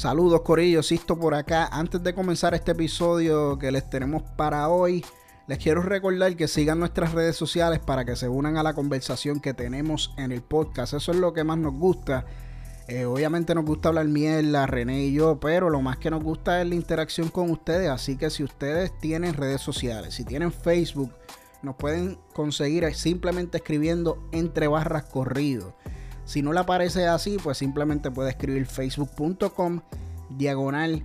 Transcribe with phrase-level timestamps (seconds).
[0.00, 1.68] Saludos Corillo, Sisto por acá.
[1.70, 5.04] Antes de comenzar este episodio que les tenemos para hoy,
[5.46, 9.40] les quiero recordar que sigan nuestras redes sociales para que se unan a la conversación
[9.40, 10.94] que tenemos en el podcast.
[10.94, 12.24] Eso es lo que más nos gusta.
[12.88, 16.62] Eh, obviamente nos gusta hablar mierda, René y yo, pero lo más que nos gusta
[16.62, 17.90] es la interacción con ustedes.
[17.90, 21.12] Así que si ustedes tienen redes sociales, si tienen Facebook,
[21.60, 25.74] nos pueden conseguir simplemente escribiendo entre barras corrido.
[26.30, 29.80] Si no le aparece así, pues simplemente puede escribir facebook.com
[30.28, 31.02] diagonal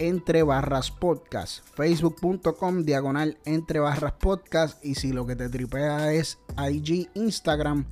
[0.00, 1.64] entre barras podcast.
[1.76, 4.84] Facebook.com diagonal entre barras podcast.
[4.84, 7.86] Y si lo que te tripea es IG, Instagram,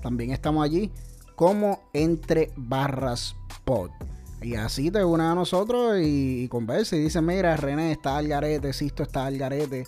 [0.00, 0.90] también estamos allí
[1.34, 3.90] como entre barras pod.
[4.40, 8.26] Y así te unes a nosotros y, y conversa y dice, mira, René está al
[8.26, 9.84] garete, Sisto está al garete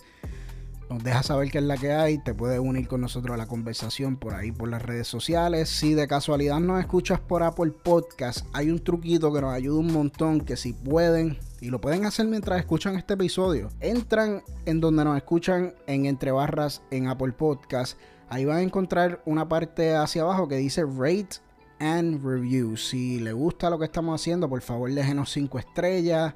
[0.89, 3.45] nos deja saber qué es la que hay, te puedes unir con nosotros a la
[3.45, 5.69] conversación por ahí, por las redes sociales.
[5.69, 9.93] Si de casualidad nos escuchas por Apple Podcast, hay un truquito que nos ayuda un
[9.93, 15.03] montón, que si pueden, y lo pueden hacer mientras escuchan este episodio, entran en donde
[15.03, 17.97] nos escuchan en entre barras en Apple Podcast.
[18.27, 21.37] Ahí van a encontrar una parte hacia abajo que dice Rate
[21.79, 22.77] and Review.
[22.77, 26.33] Si le gusta lo que estamos haciendo, por favor déjenos 5 estrellas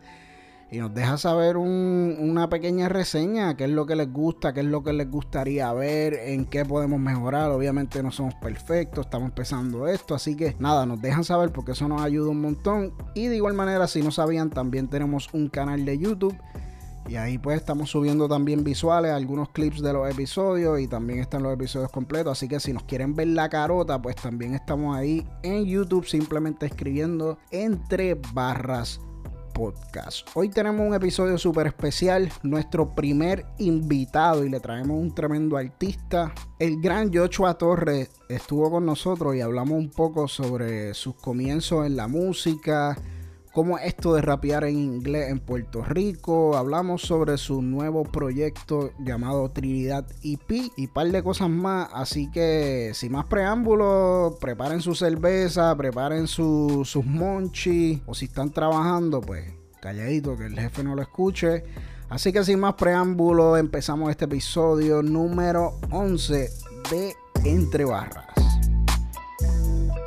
[0.73, 4.65] y nos deja saber una pequeña reseña, qué es lo que les gusta, qué es
[4.65, 7.51] lo que les gustaría ver, en qué podemos mejorar.
[7.51, 11.87] Obviamente no somos perfectos, estamos empezando esto, así que nada, nos dejan saber porque eso
[11.87, 12.91] nos ayuda un montón.
[13.13, 16.35] Y de igual manera, si no sabían, también tenemos un canal de YouTube.
[17.07, 21.43] Y ahí pues estamos subiendo también visuales, algunos clips de los episodios y también están
[21.43, 22.31] los episodios completos.
[22.31, 26.65] Así que si nos quieren ver la carota, pues también estamos ahí en YouTube simplemente
[26.65, 28.99] escribiendo entre barras
[29.53, 30.27] podcast.
[30.33, 36.33] Hoy tenemos un episodio súper especial, nuestro primer invitado y le traemos un tremendo artista.
[36.59, 41.95] El gran Joshua Torres estuvo con nosotros y hablamos un poco sobre sus comienzos en
[41.95, 42.97] la música,
[43.53, 46.57] cómo esto de rapear en inglés en Puerto Rico.
[46.57, 51.87] Hablamos sobre su nuevo proyecto llamado Trinidad EP y par de cosas más.
[51.93, 59.21] Así que sin más preámbulos, preparen su cerveza, preparen sus monchis o si están trabajando,
[59.21, 61.63] pues calladito que el jefe no lo escuche.
[62.09, 66.49] Así que sin más preámbulos, empezamos este episodio número 11
[66.89, 68.22] de Entre Barras.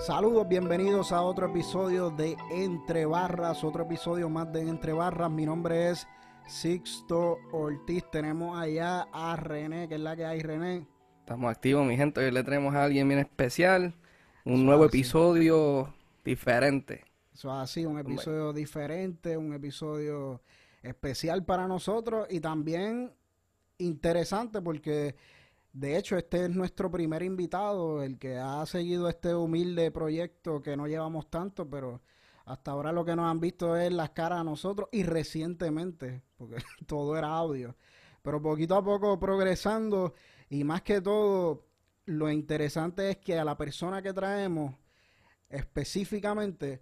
[0.06, 5.28] Saludos, bienvenidos a otro episodio de Entre Barras, otro episodio más de Entre Barras.
[5.32, 6.06] Mi nombre es
[6.46, 8.04] Sixto Ortiz.
[8.12, 10.86] Tenemos allá a René, que es la que hay, René.
[11.18, 12.20] Estamos activos, mi gente.
[12.20, 13.94] Hoy le tenemos a alguien bien especial.
[14.44, 15.92] Un nuevo episodio
[16.24, 17.02] diferente.
[17.34, 20.40] Eso es así, un episodio diferente, un episodio
[20.84, 23.12] especial para nosotros y también
[23.78, 25.16] interesante porque
[25.76, 30.74] de hecho, este es nuestro primer invitado, el que ha seguido este humilde proyecto que
[30.74, 32.00] no llevamos tanto, pero
[32.46, 36.56] hasta ahora lo que nos han visto es las caras a nosotros y recientemente, porque
[36.86, 37.76] todo era audio.
[38.22, 40.14] Pero poquito a poco progresando
[40.48, 41.66] y más que todo,
[42.06, 44.74] lo interesante es que a la persona que traemos
[45.50, 46.80] específicamente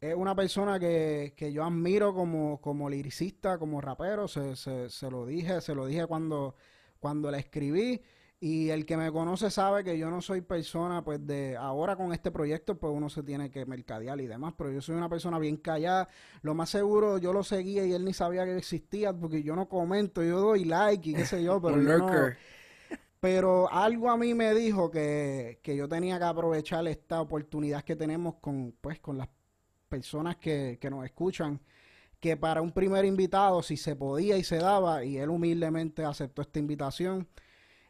[0.00, 5.26] es una persona que, yo admiro como, como liricista, como rapero, se, se, se lo
[5.26, 6.56] dije, se lo dije cuando
[7.04, 8.00] cuando la escribí.
[8.40, 12.14] Y el que me conoce sabe que yo no soy persona, pues de ahora con
[12.14, 15.38] este proyecto, pues uno se tiene que mercadear y demás, pero yo soy una persona
[15.38, 16.08] bien callada.
[16.40, 19.68] Lo más seguro, yo lo seguía y él ni sabía que existía, porque yo no
[19.68, 22.10] comento, yo doy like y qué sé yo, pero yo no,
[23.20, 27.96] Pero algo a mí me dijo que, que, yo tenía que aprovechar esta oportunidad que
[27.96, 29.28] tenemos con, pues, con las
[29.90, 31.60] personas que, que nos escuchan
[32.24, 36.40] que para un primer invitado, si se podía y se daba, y él humildemente aceptó
[36.40, 37.28] esta invitación.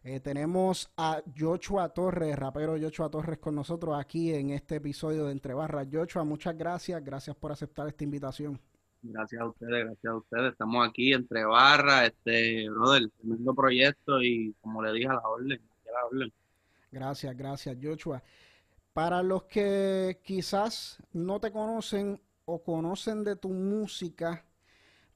[0.03, 5.31] Eh, tenemos a Joshua Torres, rapero Joshua Torres con nosotros aquí en este episodio de
[5.31, 5.87] Entre Barras.
[5.89, 8.61] Joshua, muchas gracias, gracias por aceptar esta invitación.
[9.03, 10.51] Gracias a ustedes, gracias a ustedes.
[10.51, 15.61] Estamos aquí entre barras, este, brother, tremendo proyecto y como le dije a la orden,
[15.87, 16.33] a la orden.
[16.91, 18.21] Gracias, gracias, Joshua.
[18.93, 24.45] Para los que quizás no te conocen o conocen de tu música,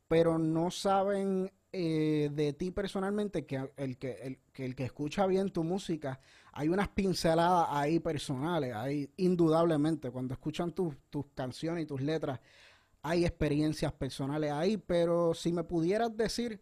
[0.06, 5.26] pero no saben eh, de ti personalmente, que el que, el, que el que escucha
[5.26, 6.20] bien tu música,
[6.52, 10.94] hay unas pinceladas ahí personales, hay indudablemente, cuando escuchan tus
[11.34, 12.40] canciones y tus letras,
[13.02, 16.60] hay experiencias personales ahí, pero si me pudieras decir,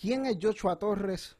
[0.00, 1.36] ¿quién es Joshua Torres?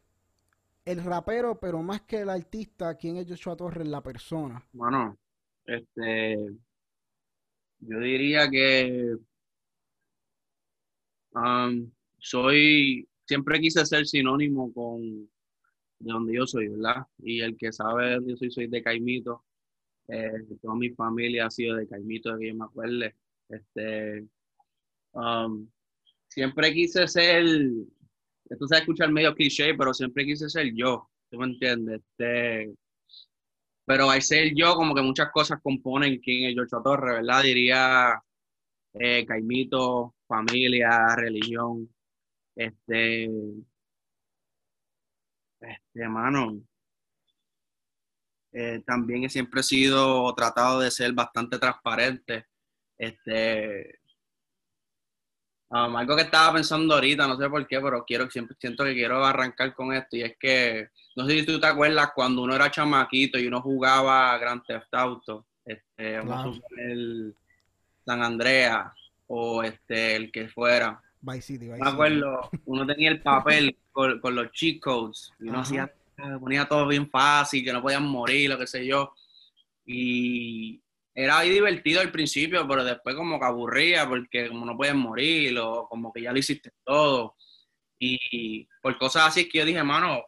[0.85, 4.65] El rapero, pero más que el artista, ¿quién es Joshua Torres, la persona?
[4.73, 5.17] Bueno,
[5.65, 6.55] este,
[7.89, 9.17] yo diría que
[11.35, 15.29] um, soy, siempre quise ser sinónimo con
[15.99, 17.07] de donde yo soy, ¿verdad?
[17.19, 19.45] Y el que sabe yo soy, soy de Caimito.
[20.09, 20.31] Eh,
[20.61, 23.17] toda mi familia ha sido de Caimito, de que me acuerde.
[23.49, 24.27] Este,
[25.13, 25.69] um,
[26.29, 27.45] siempre quise ser,
[28.49, 32.03] esto se escucha medio cliché, pero siempre quise ser yo, ¿tú me entiendes?
[32.03, 32.75] Este,
[33.87, 37.43] pero al ser yo, como que muchas cosas componen quién es George Torre, ¿verdad?
[37.43, 38.23] Diría
[38.95, 41.89] eh, Caimito, familia, religión,
[42.57, 43.27] este,
[45.61, 46.61] este, hermano,
[48.53, 52.47] eh, también siempre he sido tratado de ser bastante transparente.
[52.99, 54.01] Este,
[55.71, 58.95] um, algo que estaba pensando ahorita, no sé por qué, pero quiero, siempre siento que
[58.95, 62.55] quiero arrancar con esto y es que, no sé si tú te acuerdas cuando uno
[62.55, 66.21] era chamaquito y uno jugaba Grand Theft Auto, este,
[66.77, 67.35] el
[68.05, 68.93] San Andrea
[69.27, 71.01] o este, el que fuera.
[71.23, 75.93] Me acuerdo, uno tenía el papel con, los cheat codes y uno hacía
[76.41, 79.13] ponía todo bien fácil, que no podían morir, lo que sé yo.
[79.85, 80.81] Y
[81.19, 85.89] era divertido al principio, pero después como que aburría porque como no pueden morir o
[85.89, 87.35] como que ya lo hiciste todo.
[87.99, 90.23] Y por cosas así que yo dije, mano,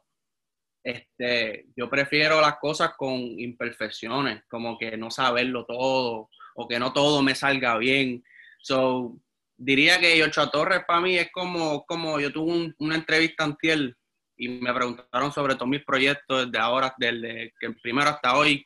[0.83, 6.91] este, yo prefiero las cosas con imperfecciones, como que no saberlo todo o que no
[6.95, 8.25] todo me salga bien.
[8.63, 9.21] So,
[9.59, 13.95] diría que Yocho Torres para mí es como, como yo tuve una entrevista antier
[14.39, 18.65] y me preguntaron sobre todos mis proyectos desde ahora, desde que primero hasta hoy,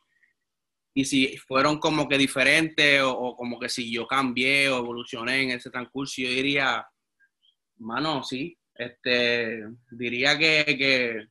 [0.93, 5.51] y si fueron como que diferentes o, como que si yo cambié o evolucioné en
[5.51, 6.85] ese transcurso, yo diría,
[7.77, 11.27] mano, sí, este, diría que, que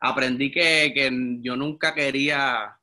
[0.00, 1.10] aprendí que, que,
[1.40, 2.78] yo nunca quería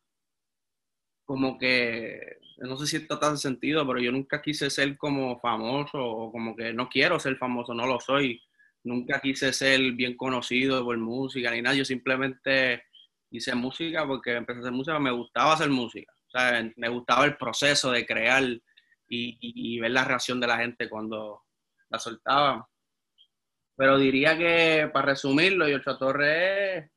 [1.25, 5.39] como que, no sé si esto está en sentido, pero yo nunca quise ser como
[5.39, 8.41] famoso o como que no quiero ser famoso, no lo soy.
[8.83, 12.83] Nunca quise ser bien conocido por música ni nada, yo simplemente
[13.31, 16.13] hice música porque empecé a hacer música, me gustaba hacer música,
[16.75, 18.43] me gustaba el proceso de crear
[19.07, 21.43] y, ver la reacción de la gente cuando
[21.89, 22.67] la soltaba.
[23.77, 26.89] Pero diría que, para resumirlo, Yocho Torres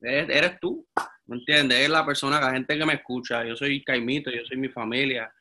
[0.00, 0.86] eres tú,
[1.26, 1.80] ¿me entiendes?
[1.80, 3.44] Es la persona, la gente que me escucha.
[3.44, 5.32] Yo soy Caimito, yo soy mi familia.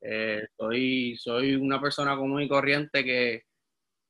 [0.00, 3.44] Eh, soy, soy una persona común y corriente que,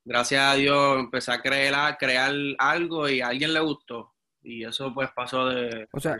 [0.03, 4.14] gracias a Dios empecé a crear, crear algo y a alguien le gustó.
[4.45, 5.87] Y eso pues pasó de...
[5.91, 6.17] O sea,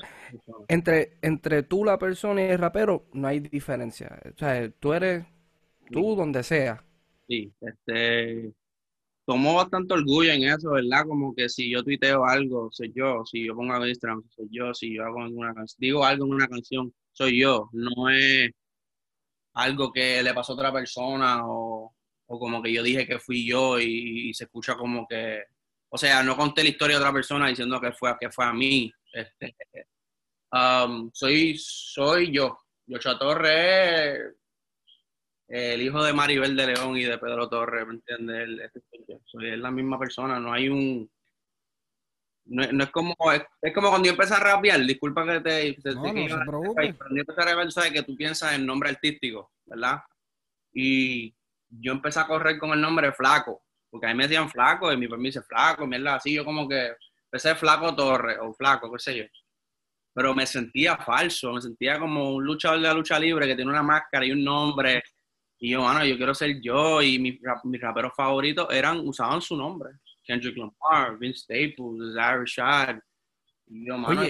[0.67, 4.19] entre, entre tú, la persona y el rapero, no hay diferencia.
[4.33, 5.25] O sea, tú eres
[5.91, 6.83] tú donde sea.
[7.27, 8.53] Sí, este...
[9.25, 11.05] Tomo bastante orgullo en eso, ¿verdad?
[11.07, 13.25] Como que si yo tuiteo algo, soy yo.
[13.25, 14.71] Si yo pongo en Instagram, soy yo.
[14.73, 15.17] Si yo hago
[15.55, 17.69] canción, digo algo en una canción, soy yo.
[17.73, 18.51] No es
[19.53, 21.95] algo que le pasó a otra persona o
[22.27, 25.43] o como que yo dije que fui yo y, se escucha como que,
[25.95, 28.51] o sea, no conté la historia de otra persona diciendo que fue, que fue a
[28.51, 28.91] mí.
[29.13, 29.55] Este,
[30.51, 32.59] um, soy, soy yo.
[32.85, 34.35] Yocha Torres
[35.47, 38.71] el hijo de Maribel de León y de Pedro Torres, ¿me entiendes?
[39.23, 41.09] Soy la misma persona, no hay un...
[42.47, 45.77] No, es como es, como cuando yo empecé a rapear, disculpa que te...
[45.95, 49.53] no, no se Cuando yo empecé a rapear, sabes que tú piensas en nombre artístico,
[49.65, 49.99] ¿verdad?
[50.73, 51.33] Y
[51.69, 53.63] yo empecé a correr con el nombre Flaco,
[53.95, 56.43] porque a mí me decían Flaco y mi papá me dice Flaco, mierda, así yo
[56.43, 56.95] como que
[57.31, 59.23] empecé Flaco Torre o Flaco, qué sé yo.
[60.13, 63.71] Pero me sentía falso, me sentía como un luchador de la lucha libre que tiene
[63.71, 65.01] una máscara y un nombre.
[65.59, 69.55] Y yo, bueno, yo quiero ser yo y mis, mis raperos favoritos eran, usaban su
[69.55, 69.91] nombre.
[70.25, 72.99] Kendrick Lamar, Vince Staples, Zaire Shad.
[73.67, 74.23] Y yo, mano,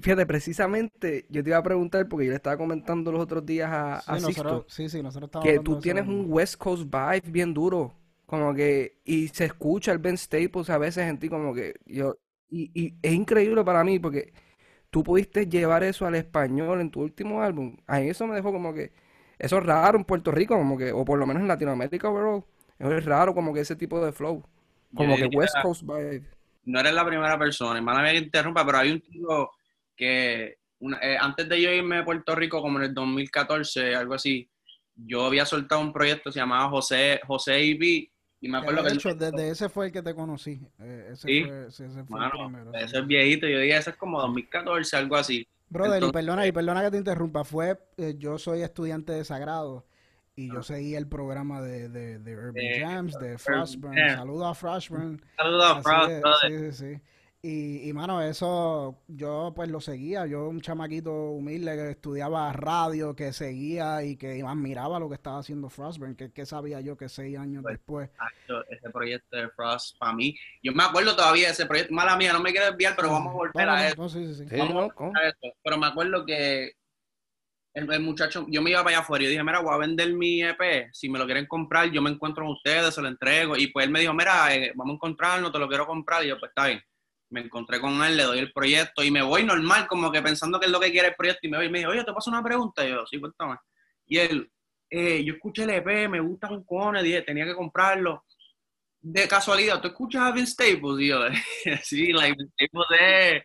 [0.00, 3.70] Fíjate, precisamente yo te iba a preguntar, porque yo le estaba comentando los otros días
[3.72, 5.02] a, sí, sí,
[5.42, 7.94] que tú tienes un West Coast vibe bien duro,
[8.26, 12.16] como que, y se escucha el Ben Staples a veces en ti, como que yo,
[12.50, 14.32] y, y es increíble para mí, porque
[14.90, 18.74] tú pudiste llevar eso al español en tu último álbum, a eso me dejó como
[18.74, 18.92] que,
[19.38, 22.44] eso es raro en Puerto Rico, como que, o por lo menos en Latinoamérica, bro,
[22.78, 24.44] es raro como que ese tipo de flow,
[24.94, 26.37] como que West Coast vibe
[26.68, 29.52] no eres la primera persona, hermana me interrumpa, pero hay un tipo
[29.96, 30.58] que
[31.00, 34.48] eh, antes de yo irme a Puerto Rico, como en el 2014, algo así,
[34.94, 39.14] yo había soltado un proyecto que se llamaba José, José y me acuerdo de hecho,
[39.14, 40.60] desde ese fue el que te conocí.
[40.78, 42.74] Eh, ese sí, fue, ese fue el primero.
[42.74, 45.48] Ese es viejito, yo dije, ese es como 2014, algo así.
[45.70, 49.87] Brother, y perdona, y perdona que te interrumpa, fue, eh, yo soy estudiante de Sagrado
[50.38, 53.96] y yo seguí el programa de, de, de Urban Jams, de Frostburn.
[53.96, 55.20] Saludos a Frostburn.
[55.36, 56.22] Saludos a Frostburn.
[56.42, 57.00] Sí, sí, sí.
[57.42, 60.26] Y, y, mano, eso yo pues lo seguía.
[60.26, 65.40] Yo, un chamaquito humilde que estudiaba radio, que seguía y que admiraba lo que estaba
[65.40, 66.14] haciendo Frostburn.
[66.14, 68.10] Que, sabía yo que seis años pues, después.
[68.68, 71.92] Ese proyecto de Frost, para mí, yo me acuerdo todavía de ese proyecto.
[71.92, 74.08] Mala mía, no me quiero desviar, pero vamos a volver a eso.
[74.08, 74.56] sí, sí, sí.
[74.56, 75.56] Vamos a eso.
[75.64, 76.77] Pero me acuerdo que
[77.74, 80.12] el, muchacho, yo me iba para allá afuera y yo dije, mira, voy a vender
[80.12, 83.56] mi EP, si me lo quieren comprar, yo me encuentro con ustedes, se lo entrego.
[83.56, 86.24] Y pues él me dijo, mira, eh, vamos a encontrarnos, te lo quiero comprar.
[86.24, 86.82] Y yo, pues está bien.
[87.30, 90.58] Me encontré con él, le doy el proyecto y me voy normal, como que pensando
[90.58, 91.46] que es lo que quiere el proyecto.
[91.46, 92.86] Y me voy y me dijo, oye, te paso una pregunta.
[92.86, 93.56] Y yo, sí, cuéntame.
[94.06, 94.50] Y él,
[94.90, 98.24] eh, yo escuché el EP, me gusta un cone, dije, tenía que comprarlo.
[99.00, 101.00] De casualidad, ¿tú escuchas a Vince Staples?
[101.00, 101.20] Y yo,
[101.82, 103.44] sí, like, Vince Staples de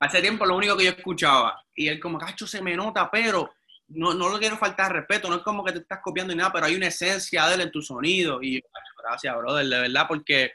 [0.00, 1.64] Hace tiempo lo único que yo escuchaba.
[1.74, 3.54] Y él como, cacho, se me nota, pero
[3.88, 5.28] no, no le quiero faltar respeto.
[5.28, 7.60] No es como que te estás copiando ni nada, pero hay una esencia de él
[7.62, 8.42] en tu sonido.
[8.42, 8.62] Y
[9.02, 10.52] gracias, brother, de verdad, porque...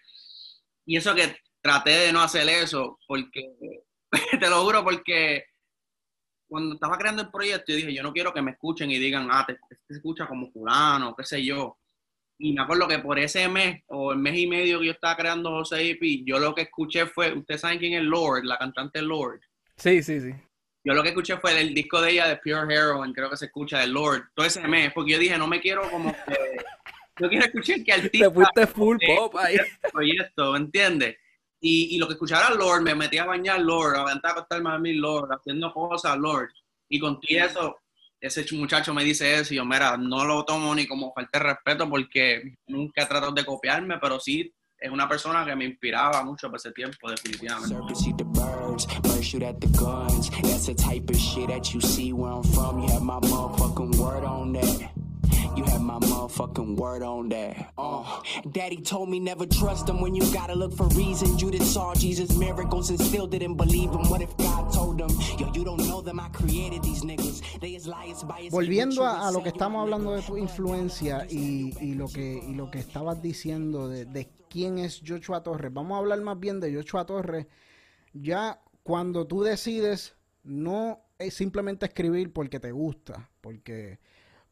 [0.86, 3.41] Y eso que traté de no hacer eso, porque...
[4.39, 5.46] te lo juro, porque
[6.48, 9.29] cuando estaba creando el proyecto, yo dije, yo no quiero que me escuchen y digan,
[9.31, 11.78] ah, te, te escucha como fulano, qué sé yo.
[12.41, 15.17] Y me acuerdo que por ese mes o el mes y medio que yo estaba
[15.17, 19.01] creando José IP, yo lo que escuché fue, ustedes saben quién es Lord, la cantante
[19.01, 19.41] Lord.
[19.75, 20.34] Sí, sí, sí.
[20.86, 23.48] Yo lo que escuché fue el disco de ella de Pure Heroine, creo que se
[23.48, 26.58] escucha de Lord, todo ese mes, porque yo dije, no me quiero como que,
[27.19, 28.27] no quiero escuchar que artista.
[28.29, 29.58] Te fuiste full pop ahí.
[29.91, 31.17] Proyecto, ¿me entiendes?
[31.60, 34.69] Y, y, lo que escuchara Lord, me metí a bañar Lord, a aventar a acostarme
[34.69, 36.50] a mí Lord, haciendo cosas Lord.
[36.88, 37.77] Y con eso,
[38.21, 41.45] ese muchacho me dice eso y yo, mira, no lo tomo ni como falta de
[41.45, 46.47] respeto porque nunca tratado de copiarme, pero sí es una persona que me inspiraba mucho
[46.47, 47.75] por ese tiempo, definitivamente.
[55.55, 57.74] You have my motherfucking word on that.
[57.77, 58.21] Uh,
[58.51, 61.38] Daddy told me never trust them when you gotta look for reason.
[61.38, 64.09] Judith saw Jesus' miracles and still didn't believe him.
[64.09, 67.41] What if God told them, yo, you don't know them, I created these niggas.
[67.59, 68.51] They is liars, bias.
[68.51, 72.53] Volviendo a, a, lo que estamos hablando de tu influencia y, y, lo, que, y
[72.53, 76.59] lo que estabas diciendo de, de quién es Joshua Torres, vamos a hablar más bien
[76.59, 77.48] de Joshua Torres.
[78.13, 84.00] Ya cuando tú decides no es simplemente escribir porque te gusta, porque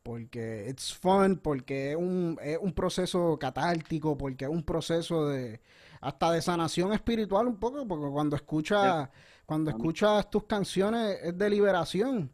[0.07, 5.59] porque it's fun, porque es un, es un proceso catártico, porque es un proceso de
[5.99, 9.09] hasta de sanación espiritual un poco, porque cuando escuchas
[9.45, 12.31] cuando escuchas tus canciones es de liberación,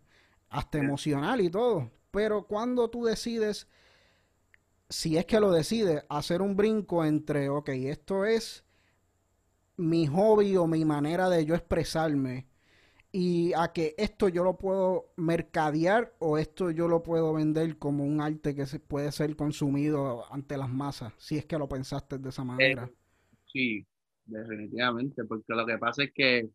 [0.50, 1.89] hasta emocional y todo.
[2.12, 3.68] Pero cuando tú decides,
[4.88, 8.63] si es que lo decides, hacer un brinco entre, ok, esto es
[9.77, 12.46] mi hobby o mi manera de yo expresarme,
[13.15, 18.03] y a que esto yo lo puedo mercadear o esto yo lo puedo vender como
[18.03, 22.17] un arte que se puede ser consumido ante las masas, si es que lo pensaste
[22.17, 22.86] de esa manera.
[22.86, 22.96] Eh,
[23.46, 23.88] sí,
[24.25, 26.50] definitivamente, porque lo que pasa es que,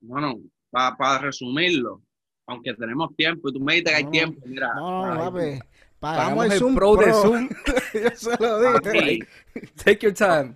[0.00, 0.40] bueno,
[0.70, 2.00] para resumirlo,
[2.46, 4.72] aunque tenemos tiempo, y tú me dices que hay tiempo, mira.
[4.74, 5.58] No, no, papi,
[5.98, 7.48] pagamos el, Zoom Pro, de Zoom.
[7.94, 9.26] yo se lo dije.
[9.74, 10.54] Take your time.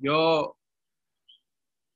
[0.00, 0.56] Yo,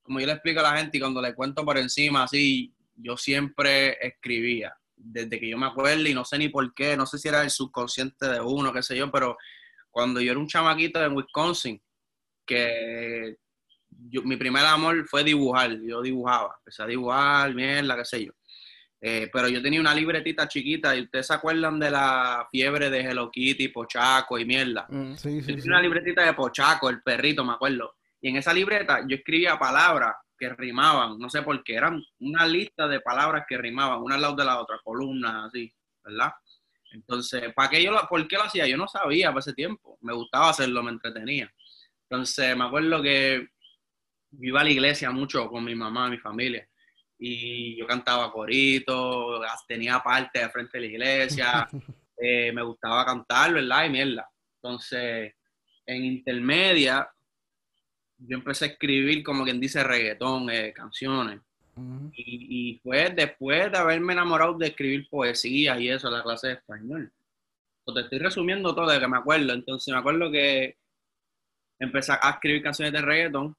[0.07, 3.17] como yo le explico a la gente y cuando le cuento por encima, así, yo
[3.17, 7.19] siempre escribía, desde que yo me acuerdo y no sé ni por qué, no sé
[7.19, 9.37] si era el subconsciente de uno, qué sé yo, pero
[9.91, 11.81] cuando yo era un chamaquito en Wisconsin,
[12.45, 13.37] que
[13.99, 18.33] mi primer amor fue dibujar, yo dibujaba, empecé a dibujar, mierda, qué sé yo.
[19.01, 23.01] Eh, pero yo tenía una libretita chiquita y ustedes se acuerdan de la fiebre de
[23.01, 24.87] Hello Kitty, Pochaco y mierda.
[24.89, 27.97] Mm, sí, sí, una libretita de Pochaco, el perrito, me acuerdo.
[28.27, 32.45] Y en esa libreta yo escribía palabras que rimaban, no sé por qué, eran una
[32.45, 36.33] lista de palabras que rimaban, una al lado de la otra, columnas así, ¿verdad?
[36.91, 38.67] Entonces, ¿para qué yo lo, ¿por qué lo hacía?
[38.67, 41.49] Yo no sabía para ese tiempo, me gustaba hacerlo, me entretenía.
[42.11, 43.47] Entonces, me acuerdo que
[44.33, 46.69] yo iba a la iglesia mucho con mi mamá, mi familia,
[47.21, 51.69] y yo cantaba corito, tenía parte de frente de la iglesia,
[52.21, 53.85] eh, me gustaba cantar, ¿verdad?
[53.85, 54.29] Y mierda.
[54.61, 55.33] Entonces,
[55.87, 57.09] en intermedia,
[58.19, 61.41] yo empecé a escribir como quien dice reggaetón, eh, canciones.
[62.15, 67.13] y, fue después de haberme enamorado de escribir poesía y eso, la clase de español.
[67.95, 69.53] te estoy resumiendo todo de que me acuerdo.
[69.53, 70.77] Entonces me acuerdo que
[71.79, 73.55] empecé a escribir canciones de reggaetón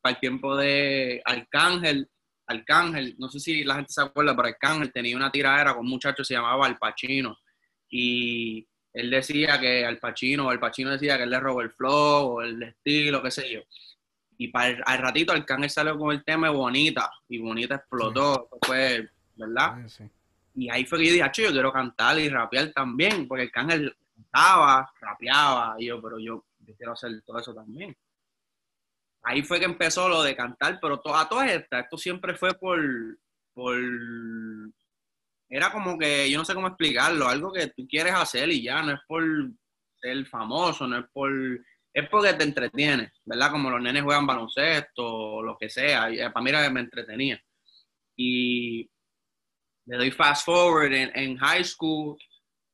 [0.00, 2.08] para el tiempo de Arcángel.
[2.46, 5.90] Arcángel, no sé si la gente se acuerda, pero Arcángel tenía una tiradera con un
[5.90, 7.38] muchacho que se llamaba Al Pacino.
[7.90, 11.70] Y él decía que al Pacino, o el Pacino decía que él le robó el
[11.70, 13.60] flow, o el estilo, qué sé yo.
[14.36, 19.08] Y para el, al ratito Arcángel salió con el tema Bonita, y Bonita explotó, fue,
[19.36, 19.86] ¿verdad?
[20.54, 24.92] Y ahí fue que yo dije, yo quiero cantar y rapear también, porque Arcángel cantaba,
[25.00, 26.44] rapeaba, y yo, pero yo,
[26.76, 27.96] quiero hacer todo eso también.
[29.22, 32.80] Ahí fue que empezó lo de cantar, pero a todas estas, esto siempre fue por,
[33.52, 33.76] por
[35.50, 38.82] era como que, yo no sé cómo explicarlo, algo que tú quieres hacer y ya,
[38.82, 39.24] no es por
[40.00, 41.30] ser famoso, no es por,
[41.92, 43.50] es porque te entretiene, ¿verdad?
[43.50, 46.80] Como los nenes juegan baloncesto o lo que sea, y para mí era que me
[46.80, 47.42] entretenía.
[48.16, 48.88] Y
[49.86, 52.16] le doy fast forward en, en high school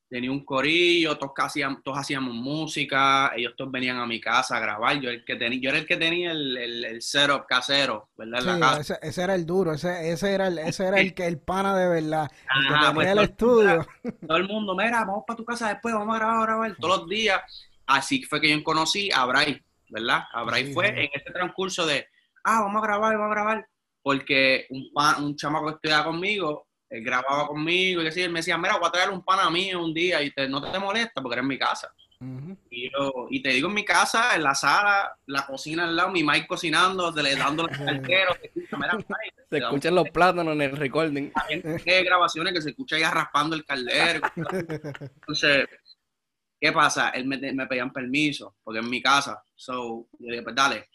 [0.08, 4.60] tenía un corillo, todos, hacíamos, todos hacíamos música, ellos todos venían a mi casa a
[4.60, 8.08] grabar, yo, el que tenía, yo era el que tenía el, el, el setup casero,
[8.16, 8.80] ¿verdad?
[8.80, 11.76] Ese, ese, era el duro, ese, ese era el, ese era el que el pana
[11.76, 13.86] de verdad, el que tenía el estudio.
[14.26, 17.00] Todo el mundo, mira, vamos para tu casa después, vamos a grabar, a grabar, todos
[17.00, 17.40] los días.
[17.86, 20.22] Así fue que yo conocí a Bray, ¿verdad?
[20.32, 22.06] A Bray fue en este transcurso de,
[22.44, 23.68] ah, vamos a grabar, vamos a grabar,
[24.02, 24.88] porque un,
[25.24, 28.92] un chamaco que estudiaba conmigo él grababa conmigo y él me decía, mira, voy a
[28.92, 31.58] traer un pana mío un día y te, no te molesta porque eres en mi
[31.58, 31.92] casa.
[32.70, 36.10] y, yo, y te digo en mi casa, en la sala, la cocina al lado,
[36.10, 37.72] mi Mike cocinando, le dando los
[38.42, 38.76] escucha,
[39.50, 41.30] se escuchan los plátanos en el recording.
[41.34, 44.20] Hay grabaciones que se escucha ya raspando el caldero.
[44.36, 45.66] Entonces,
[46.60, 47.10] ¿qué pasa?
[47.10, 49.42] Él me, me pedían permiso, porque es mi casa.
[49.54, 50.88] So, yo dije, pues dale.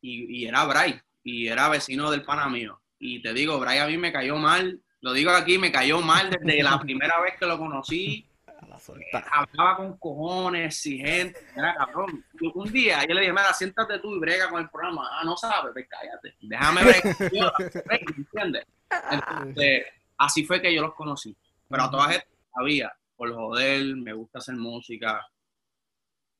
[0.00, 2.80] Y, y era Bray, y era vecino del pana mío.
[2.98, 6.30] Y te digo, Bray a mí me cayó mal lo digo aquí, me cayó mal
[6.30, 8.26] desde la primera vez que lo conocí.
[9.30, 12.24] hablaba con cojones, exigente, era cabrón.
[12.54, 15.06] Un día yo le dije, mira, siéntate tú y brega con el programa.
[15.12, 16.34] Ah, no sabes, pues cállate.
[16.40, 17.02] Déjame ver.
[18.16, 18.64] ¿Entiendes?
[19.10, 19.84] Entonces,
[20.16, 21.36] así fue que yo los conocí.
[21.68, 25.20] Pero a todas estas sabía, por joder, me gusta hacer música,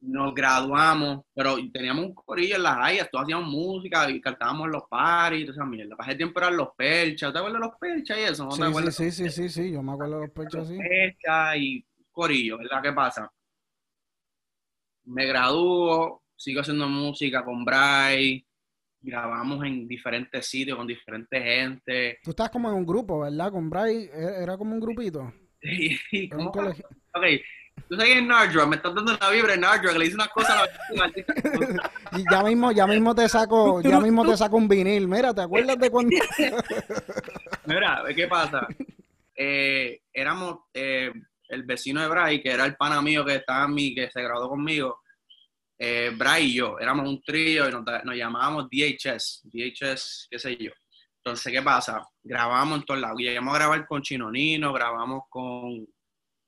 [0.06, 4.82] nos graduamos, pero teníamos un corillo en las rayas, todos hacíamos música y cantábamos los
[4.88, 5.96] paris y toda esa mierda.
[5.96, 8.44] Pasé tiempo eran los perchas, ¿te acuerdas de los perchas y eso?
[8.44, 10.76] ¿No sí, sí, sí, sí, sí, yo me acuerdo de los perchas, sí.
[10.76, 12.82] Perchas y corillo, ¿verdad?
[12.82, 13.32] ¿Qué pasa?
[15.04, 18.46] Me gradúo, sigo haciendo música con Bray,
[19.00, 22.18] grabamos en diferentes sitios con diferentes gente.
[22.22, 23.50] Tú estás como en un grupo, ¿verdad?
[23.50, 25.32] Con Bray, e-, era como un grupito.
[25.60, 26.50] Sí, ¿cómo?
[26.50, 27.24] Ok,
[27.88, 30.28] Tú sabes en Nardra, me estás dando una vibra en Nardra, que le hice unas
[30.28, 31.12] cosas a la
[32.18, 35.06] Y ya mismo, ya mismo te saco, ya mismo te saco un vinil.
[35.06, 36.16] Mira, ¿te acuerdas de cuando?
[37.66, 38.66] Mira, ¿qué pasa?
[39.36, 41.12] Eh, éramos eh,
[41.48, 44.22] el vecino de Bray, que era el pana mío que estaba en mi, que se
[44.22, 45.00] graduó conmigo.
[45.78, 50.56] Eh, Bray y yo, éramos un trío y nos, nos llamábamos DHS, DHS, qué sé
[50.56, 50.70] yo.
[51.18, 52.06] Entonces, ¿qué pasa?
[52.22, 53.18] Grabamos en todos lados.
[53.18, 55.86] Llegamos a grabar con Chinonino, grabamos con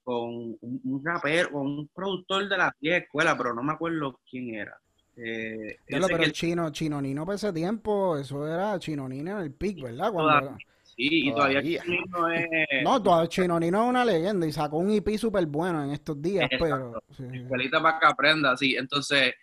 [0.07, 4.55] con un, rapero, con un productor de la vieja escuela, pero no me acuerdo quién
[4.55, 4.79] era.
[5.16, 10.12] Eh, pero el chino, Chinonino por ese tiempo, eso era Chinonino en el pick, ¿verdad?
[10.12, 10.95] Cuando sí,
[11.29, 12.49] y todavía Chinonino es...
[12.85, 16.49] No, todavía Chinonino es una leyenda y sacó un IP súper bueno en estos días,
[16.57, 17.03] pero...
[17.19, 18.77] Escuelita para que aprenda, sí.
[18.77, 19.35] Entonces,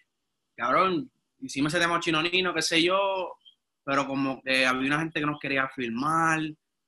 [0.55, 3.35] cabrón, hicimos ese tema Chinonino, qué sé yo,
[3.83, 6.39] pero como que había una gente que nos quería filmar,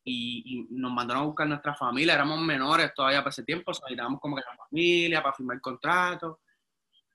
[0.06, 4.36] y, nos mandaron a buscar nuestra familia, éramos menores todavía para ese tiempo, necesitábamos como
[4.36, 6.42] que la familia para firmar el contrato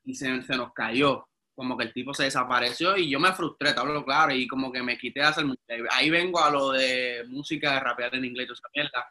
[0.05, 3.72] y se, se, nos cayó, como que el tipo se desapareció y yo me frustré,
[3.72, 5.44] te hablo claro, y como que me quité de hacer
[5.90, 9.09] Ahí vengo a lo de música de rapear en inglés, esa mierda.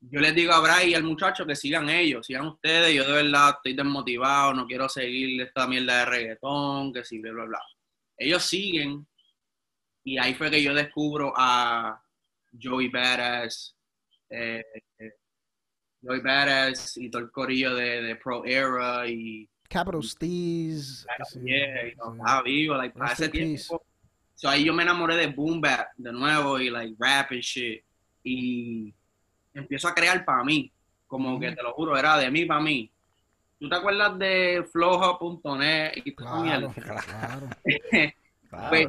[0.00, 3.24] Yo les digo a Bray y al muchacho que sigan ellos, sigan ustedes, yo de
[3.24, 7.62] verdad estoy desmotivado, no quiero seguir esta mierda de reggaetón, que sí, bla, bla, bla.
[8.16, 9.06] Ellos siguen
[10.04, 12.00] y ahí fue que yo descubro a
[12.60, 13.74] Joey Badass,
[14.30, 14.64] eh,
[16.02, 21.06] Joey Badass y todo el corillo de, de Pro Era y Capital Steez.
[21.42, 23.82] Yeah, estaba vivo, like, para ese tiempo.
[24.34, 27.82] So ahí yo me enamoré de Boom Bap de nuevo y like rap and shit.
[28.22, 28.94] Y
[29.54, 30.70] empiezo a crear para mí.
[31.06, 32.90] Como que te lo juro, era de mí para mí.
[33.58, 37.48] ¿Tú te acuerdas de flojo.net y claro, claro,
[38.68, 38.88] pues,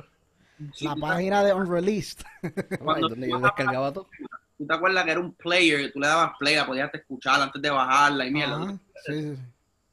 [0.81, 2.23] la página de Unreleased.
[2.99, 4.09] donde yo descargaba todo.
[4.57, 5.91] ¿Tú te acuerdas que era un player?
[5.91, 8.79] Tú le dabas play, la podías escuchar antes de bajarla y mierda.
[9.05, 9.37] sí, sí,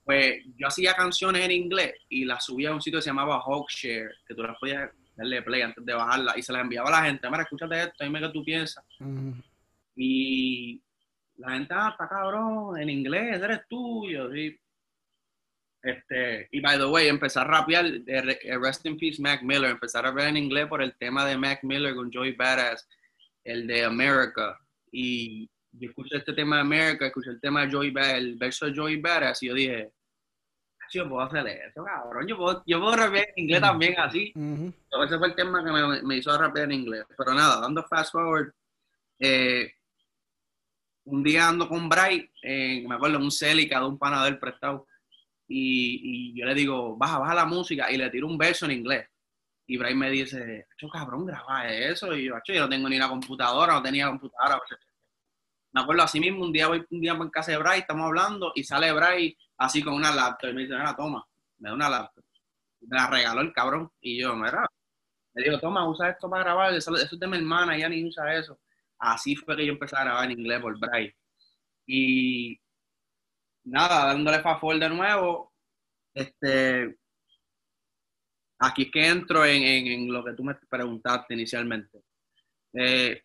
[0.05, 3.43] Pues yo hacía canciones en inglés y las subía a un sitio que se llamaba
[3.43, 7.03] Hawkshare, que tú las podías darle play antes de bajarla y se las enviaba a
[7.03, 7.29] la gente.
[7.29, 8.85] Mira, escúchate esto, dime qué tú piensas.
[9.97, 10.81] Y
[11.37, 14.33] la gente, ah, está cabrón, en inglés, eres tuyo.
[14.33, 14.59] ¿sí?
[15.85, 20.07] Este, y by the way, empezar a rapear, eh, Rest in Peace Mac Miller, empezar
[20.07, 22.89] a ver en inglés por el tema de Mac Miller con Joey Badass,
[23.45, 24.59] el de America.
[24.91, 28.65] Y yo escuché este tema de America, escuché el tema de Joey Badass, el verso
[28.65, 29.93] de Joey Badass, y yo dije,
[30.91, 34.33] yo puedo hacer eso, cabrón, yo puedo, yo puedo rapear en inglés también así.
[34.33, 37.05] ese fue el tema que me, me, hizo rapear en inglés.
[37.17, 38.55] Pero nada, dando fast forward,
[39.19, 39.71] eh,
[41.05, 44.87] un día ando con Bray, eh, me acuerdo, un Celica de un panadero prestado
[45.47, 48.73] y, y, yo le digo, baja, baja la música y le tiro un verso en
[48.73, 49.09] inglés.
[49.67, 52.15] Y Brian me dice, yo cabrón, graba eso.
[52.15, 54.61] Y yo, yo no tengo ni una computadora, no tenía computadora.
[55.73, 58.53] Me acuerdo así mismo, un día voy un día en casa de Bray, estamos hablando
[58.55, 61.27] y sale Bray así con una laptop y me dice, mira, toma,
[61.59, 62.25] me da una laptop.
[62.83, 64.69] Me la regaló el cabrón y yo, mira,
[65.35, 68.35] le digo, toma, usa esto para grabar, eso, es de mi hermana, ella ni usa
[68.37, 68.61] eso.
[68.99, 71.17] así fue que yo empecé a grabar en inglés por Braille.
[71.87, 72.59] Y
[73.65, 75.53] nada, dándole favor de nuevo,
[76.13, 76.97] este,
[78.59, 82.03] aquí es que entro en, lo que tú me preguntaste inicialmente.
[82.73, 83.23] Eh,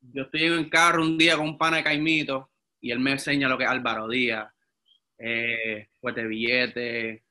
[0.00, 3.12] yo estoy en el carro un día con un pana de Caimito y él me
[3.12, 4.52] enseña lo que es Álvaro Díaz,
[5.18, 7.24] eh, Fuerte Billete,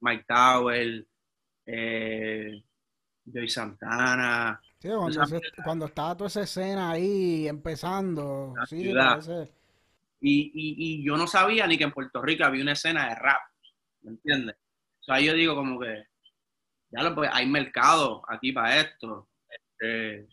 [0.00, 1.06] Mike Tower,
[1.66, 2.62] eh,
[3.24, 4.60] Joy Santana.
[4.78, 4.88] Sí,
[5.62, 8.52] cuando, estaba toda esa escena ahí empezando.
[8.66, 8.92] Sí,
[10.22, 13.40] y, y, yo no sabía ni que en Puerto Rico había una escena de rap,
[14.02, 14.56] ¿me entiendes?
[15.00, 16.04] O sea, yo digo como que,
[16.90, 19.28] ya lo pues, hay mercado aquí para esto.
[19.48, 20.28] Este,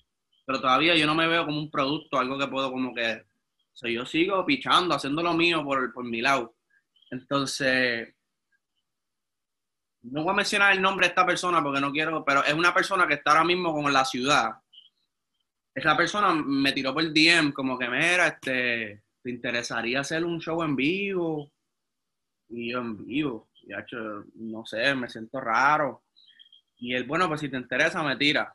[0.46, 3.78] pero todavía yo no me veo como un producto, algo que puedo como que, o
[3.78, 6.56] sea, yo sigo pichando, haciendo lo mío por, por mi lado.
[7.10, 8.14] Entonces,
[10.04, 12.74] no voy a mencionar el nombre de esta persona porque no quiero, pero es una
[12.74, 14.52] persona que está ahora mismo como en la ciudad.
[15.74, 20.62] Esa persona me tiró por DM como que, mira, este, ¿te interesaría hacer un show
[20.64, 21.52] en vivo?
[22.50, 23.86] Y yo en vivo, ya
[24.36, 26.04] no sé, me siento raro.
[26.78, 28.54] Y él, bueno, pues si te interesa, me tira.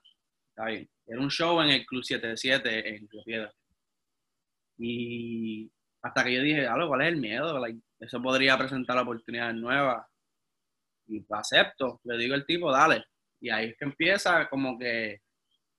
[0.48, 0.88] Está bien.
[1.07, 3.53] Era un show en el Club 77 en Piedra.
[4.79, 5.70] Y
[6.03, 7.62] hasta que yo dije, algo, ¿cuál es el miedo?
[8.00, 10.07] eso podría presentar oportunidades nuevas.
[11.07, 13.05] Y acepto, le digo al tipo, dale.
[13.40, 15.20] Y ahí es que empieza como que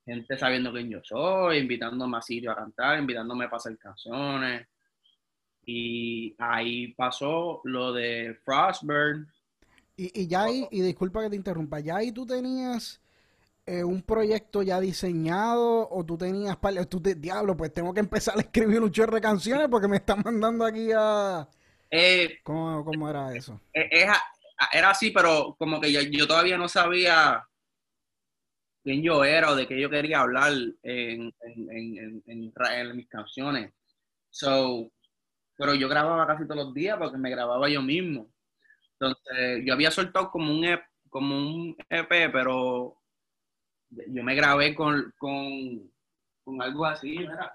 [0.06, 4.68] gente sabiendo quién yo soy, invitándome a sitio a cantar, invitándome a pasar canciones.
[5.66, 9.28] Y ahí pasó lo de Frostburn.
[9.98, 13.02] Y, y ya ahí, y disculpa que te interrumpa, ya ahí tú tenías
[13.68, 16.56] eh, un proyecto ya diseñado o tú tenías,
[16.88, 19.98] tú te, diablo, pues tengo que empezar a escribir un chorro de canciones porque me
[19.98, 21.50] están mandando aquí a...
[21.90, 23.60] Eh, ¿Cómo, era eso?
[23.74, 24.06] Eh,
[24.72, 27.44] era así, pero como que yo, todavía no sabía
[28.84, 33.74] quién yo era o de qué yo quería hablar en, en mis canciones.
[34.30, 34.92] So,
[35.58, 38.30] pero yo grababa casi todos los días porque me grababa yo mismo.
[39.00, 42.98] Entonces, yo había soltado como un EP, como un EP, pero
[43.90, 45.14] yo me grabé con,
[46.60, 47.52] algo así, ¿verdad?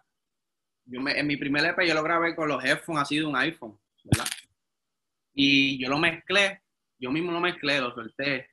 [0.86, 3.36] Yo me, en mi primer EP yo lo grabé con los headphones así de un
[3.36, 4.26] iPhone, ¿verdad?
[5.34, 6.62] Y yo lo mezclé,
[6.98, 8.48] yo mismo lo mezclé, lo solté.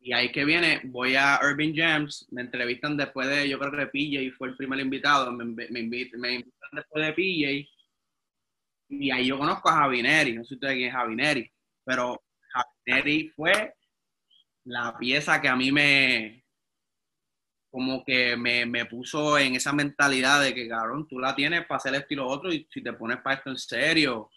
[0.00, 3.86] Y ahí que viene, voy a Urban Jams, me entrevistan después de, yo creo que
[3.86, 6.20] PJ fue el primer invitado, me, me, invitan,
[6.72, 7.73] después de PJ
[9.00, 11.50] y ahí yo conozco a Javineri, no sé ustedes quién es Javineri,
[11.84, 13.74] pero Javineri fue
[14.64, 16.44] la pieza que a mí me,
[17.70, 21.78] como que me, me, puso en esa mentalidad de que, cabrón, tú la tienes para
[21.78, 24.30] hacer esto y lo otro, y si te pones para esto en serio,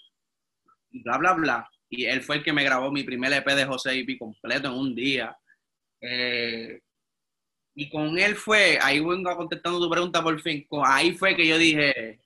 [0.89, 1.71] bla, bla, bla.
[1.89, 4.73] Y él fue el que me grabó mi primer EP de José IP completo en
[4.73, 5.37] un día.
[6.01, 6.81] Eh,
[7.75, 11.59] y con él fue, ahí vengo contestando tu pregunta por fin, ahí fue que yo
[11.59, 12.19] dije,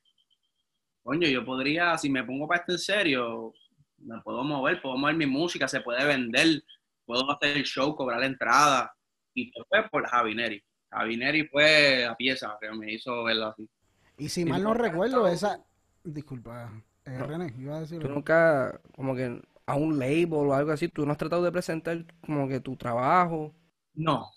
[1.04, 3.54] coño, yo podría, si me pongo para esto en serio,
[3.98, 6.64] me puedo mover, puedo mover mi música, se puede vender,
[7.06, 8.96] puedo hacer el show, cobrar la entrada.
[9.34, 10.62] Y fue por Javineri.
[10.90, 13.70] Javineri fue la pieza que me hizo verlo así.
[14.18, 15.64] Y si mal no recuerdo, esa.
[16.04, 16.72] Disculpa,
[17.06, 18.00] eh, René, iba a decir.
[18.00, 21.52] Tú nunca, como que a un label o algo así, tú no has tratado de
[21.52, 23.56] presentar como que tu trabajo.
[23.94, 24.30] No,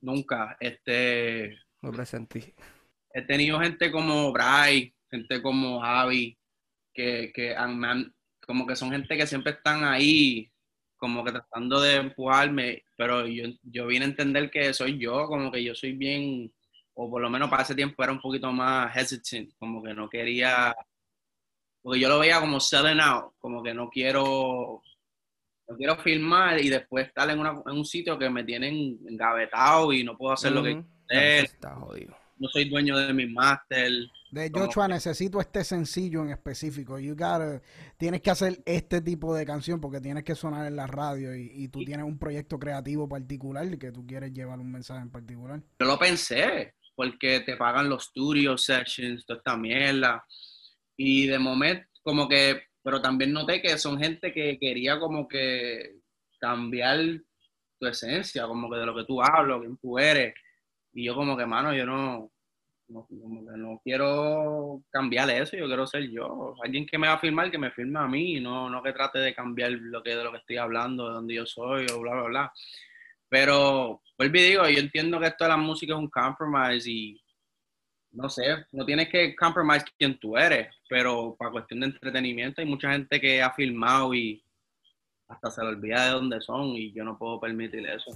[0.00, 0.56] nunca.
[0.58, 1.56] Este.
[1.80, 2.54] Lo presenté.
[3.14, 6.36] He tenido gente como Bray, gente como Javi,
[6.92, 8.12] que, que han,
[8.46, 10.50] como que son gente que siempre están ahí,
[10.96, 15.52] como que tratando de empujarme, pero yo, yo vine a entender que soy yo, como
[15.52, 16.52] que yo soy bien,
[16.94, 20.08] o por lo menos para ese tiempo era un poquito más hesitant, como que no
[20.08, 20.74] quería,
[21.82, 24.82] porque yo lo veía como selling out, como que no quiero,
[25.68, 30.04] no quiero filmar y después estar en, en un sitio que me tienen engavetado y
[30.04, 31.48] no puedo hacer lo que quiero
[32.38, 33.90] No soy dueño de mi máster
[34.32, 36.98] de Joshua, necesito este sencillo en específico.
[36.98, 37.60] You gotta,
[37.98, 41.68] tienes que hacer este tipo de canción porque tienes que sonar en la radio y,
[41.68, 45.60] tú tienes un proyecto creativo particular y que tú quieres llevar un mensaje en particular.
[45.78, 50.24] Yo lo pensé, porque te pagan los studio sessions, toda esta mierda.
[50.96, 55.96] Y de momento, como que, pero también noté que son gente que quería como que
[56.40, 57.00] cambiar
[57.78, 60.34] tu esencia, como que de lo que tú hablas, quién tú eres.
[60.94, 62.31] Y yo como que, mano, yo no,
[62.92, 66.54] no, quiero cambiar eso, yo quiero ser yo.
[66.62, 69.18] Alguien que me va a firmar, que me firme a mí, no, no que trate
[69.18, 72.14] de cambiar lo que de lo que estoy hablando, de donde yo soy, o bla,
[72.14, 72.52] bla, bla.
[73.28, 77.22] Pero, vuelvo y digo, yo entiendo que esto de la música es un compromise y
[78.12, 82.66] no sé, no tienes que compromise quien tú eres, pero para cuestión de entretenimiento hay
[82.66, 84.44] mucha gente que ha filmado y
[85.28, 88.10] hasta se le olvida de dónde son y yo no puedo permitir eso.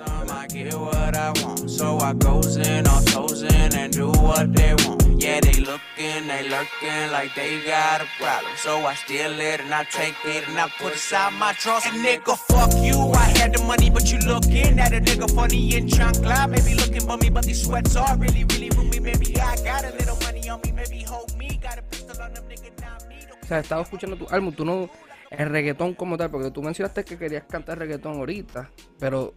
[0.00, 1.70] I get what I want.
[1.70, 5.20] So I goes in on toes in and do what they want.
[5.20, 8.52] Yeah, they looking, they lurking like they got a problem.
[8.56, 11.86] So I steal it and I take it and I put aside my trust.
[11.86, 12.96] And nigga, fuck you.
[13.12, 16.48] I had the money, but you looking at a nigga funny in chancla.
[16.48, 19.00] Maybe looking for me, but these sweats are really, really roomy.
[19.00, 21.58] Maybe I got a little money on me, maybe hold me.
[21.60, 23.16] Got a pistol on them, nigga, not me.
[23.42, 24.88] O sea, estaba escuchando tu álbum, tú no.
[25.30, 29.34] El reggaetón como tal, porque tú mencionaste que querías cantar reggaetón ahorita, pero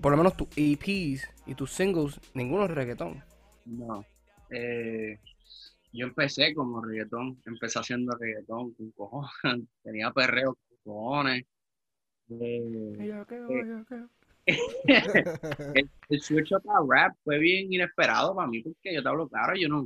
[0.00, 3.22] por lo menos tus EPs y tus singles, ninguno es reggaetón.
[3.66, 4.04] No.
[4.50, 5.18] Eh,
[5.92, 9.32] yo empecé como reggaetón, empecé haciendo reggaetón con cojones,
[9.82, 11.44] tenía perreo con cojones.
[12.30, 13.24] Eh,
[16.08, 19.68] el, switch a rap fue bien inesperado para mí porque yo te hablo claro, yo
[19.68, 19.84] no,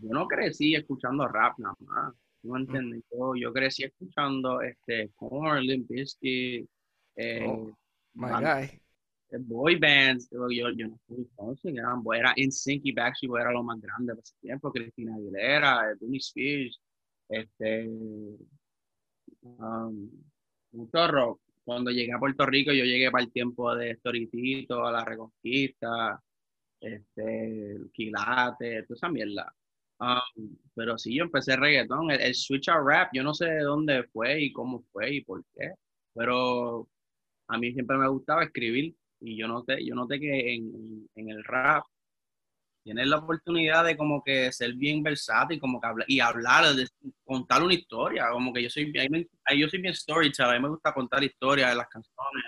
[0.00, 2.14] yo no crecí escuchando rap nada más.
[2.42, 3.04] ¿No entiendes?
[3.12, 6.68] Yo, yo crecí escuchando este Korn, Limp Bizkit,
[7.14, 7.72] eh, oh,
[8.14, 8.82] my guy
[9.38, 13.80] boy bands, yo, yo no fui entonces, eran, era NSYNC y Backstreet era lo más
[13.80, 16.80] grande de ese tiempo, Cristina Aguilera, Britney Spears,
[17.28, 17.88] este,
[19.42, 20.10] um,
[20.72, 21.40] mucho.
[21.64, 26.20] Cuando llegué a Puerto Rico, yo llegué para el tiempo de Storitito, La Reconquista,
[26.80, 29.54] este, Quilate, toda esa mierda.
[30.00, 33.60] Um, pero sí, yo empecé reggaetón, el, el switch a rap, yo no sé de
[33.60, 35.74] dónde fue y cómo fue y por qué,
[36.12, 36.88] pero
[37.48, 41.44] a mí siempre me gustaba escribir y yo noté, yo noté que en, en el
[41.44, 41.84] rap
[42.82, 46.88] tienes la oportunidad de como que ser bien versátil como que hablar, y hablar, de,
[47.24, 50.92] contar una historia, como que yo soy, yo soy bien storyteller, a mí me gusta
[50.92, 52.44] contar historias de las canciones.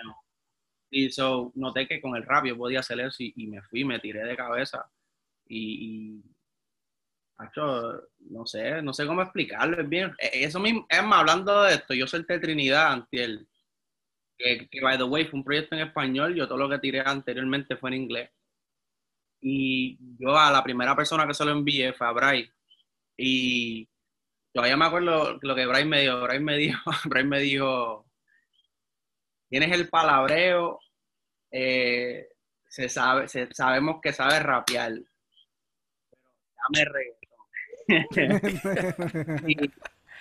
[0.89, 3.99] Y so, noté que con el rap yo podía hacer eso y, me fui, me
[3.99, 4.85] tiré de cabeza.
[5.47, 6.23] Y, y
[8.29, 11.75] no sé, no sé cómo explicarlo, es bien, e, eso mismo, es más, hablando de
[11.75, 13.47] esto, yo soy de Trinidad, Antiel,
[14.37, 17.77] que, by the way fue un proyecto en español, yo todo lo que tiré anteriormente
[17.77, 18.31] fue en inglés.
[19.41, 22.51] Y yo a la primera persona que se lo envié fue a Bryce.
[23.17, 23.87] Y
[24.53, 26.21] todavía me acuerdo lo que Bryce me dijo.
[26.21, 28.05] Bryce me dijo, Bryce me dijo
[29.49, 30.79] tienes el palabreo,
[31.51, 32.27] eh,
[32.67, 34.91] se sabe, se, sabemos que sabes rapear,
[36.09, 36.23] pero
[36.57, 37.35] dame reggaetón.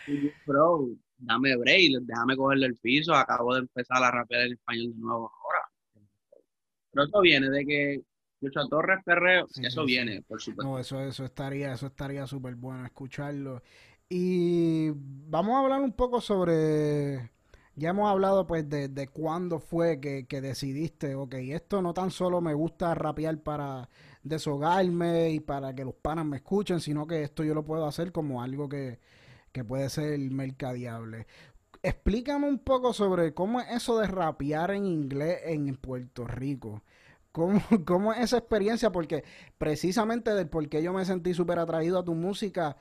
[0.06, 0.88] y, bro,
[1.26, 5.32] dame break, déjame cogerle el piso, acabo de empezar a rapear el español de nuevo
[5.42, 5.60] ahora.
[6.90, 8.02] Pero eso viene de que
[8.40, 10.70] Lucha Torres Perreo, eso viene, por supuesto.
[10.70, 13.62] No, eso, eso estaría, eso estaría súper bueno escucharlo.
[14.08, 17.30] Y vamos a hablar un poco sobre,
[17.74, 22.10] ya hemos hablado pues de, de cuándo fue que, que decidiste, ok, esto no tan
[22.10, 23.88] solo me gusta rapear para
[24.22, 28.12] deshogarme y para que los panas me escuchen, sino que esto yo lo puedo hacer
[28.12, 29.00] como algo que,
[29.54, 31.28] que puede ser mercadiable.
[31.80, 36.82] Explícame un poco sobre cómo es eso de rapear en inglés en Puerto Rico.
[37.30, 38.90] ¿Cómo, ¿Cómo, es esa experiencia?
[38.90, 39.22] Porque
[39.56, 42.76] precisamente del por qué yo me sentí súper atraído a tu música,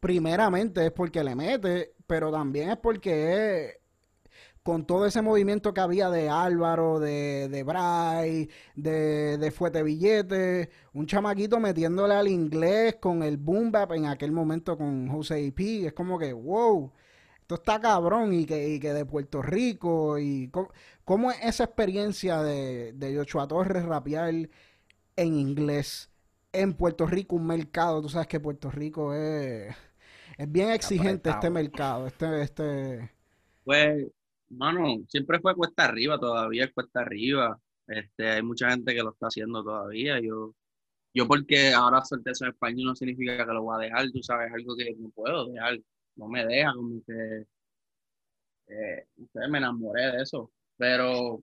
[0.00, 3.78] primeramente es porque le mete, pero también es porque
[4.68, 10.68] con todo ese movimiento que había de Álvaro, de, de Bray, de, de Fuete Billete,
[10.92, 15.52] un chamaquito metiéndole al inglés con el boom bap en aquel momento con Jose y
[15.52, 15.86] P.
[15.86, 16.92] Es como que, wow,
[17.40, 20.18] esto está cabrón y que, que de Puerto Rico.
[20.18, 20.50] y
[21.02, 26.10] ¿Cómo, es esa experiencia de, de Ochoa Torres rapear en inglés
[26.52, 28.02] en Puerto Rico, un mercado?
[28.02, 29.74] Tú sabes que Puerto Rico es,
[30.36, 32.42] es bien exigente este mercado, este...
[32.42, 33.10] este
[33.64, 34.08] pues
[34.50, 37.60] Mano, siempre fue cuesta arriba, todavía es cuesta arriba.
[37.86, 40.20] Este, hay mucha gente que lo está haciendo todavía.
[40.20, 40.54] Yo,
[41.14, 44.22] yo porque ahora solté eso en español no significa que lo voy a dejar, tú
[44.22, 45.78] sabes, algo que no puedo dejar,
[46.16, 47.46] no me deja, como que
[48.68, 49.06] eh,
[49.48, 50.50] me enamoré de eso.
[50.76, 51.42] Pero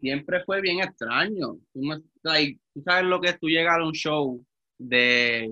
[0.00, 1.58] siempre fue bien extraño.
[1.72, 1.80] Tú,
[2.22, 4.44] tú sabes lo que es tú llegar a un show
[4.78, 5.50] de,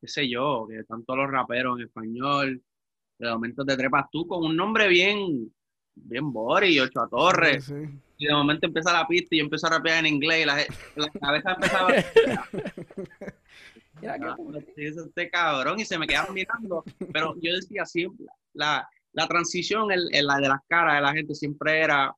[0.00, 2.62] qué sé yo, que todos los raperos en español,
[3.26, 5.52] de momento te trepas tú con un nombre bien,
[5.94, 7.72] bien Boris, Ocho a Torres.
[8.18, 10.56] Y de momento empieza la pista y yo empiezo a rapear en inglés y la,
[10.96, 11.94] la cabeza empezaba a...
[14.04, 14.36] Ah,
[14.76, 16.82] este cabrón y se me quedaron mirando.
[17.12, 21.34] Pero yo decía siempre, la, la transición, el, la de las caras de la gente
[21.34, 22.14] siempre era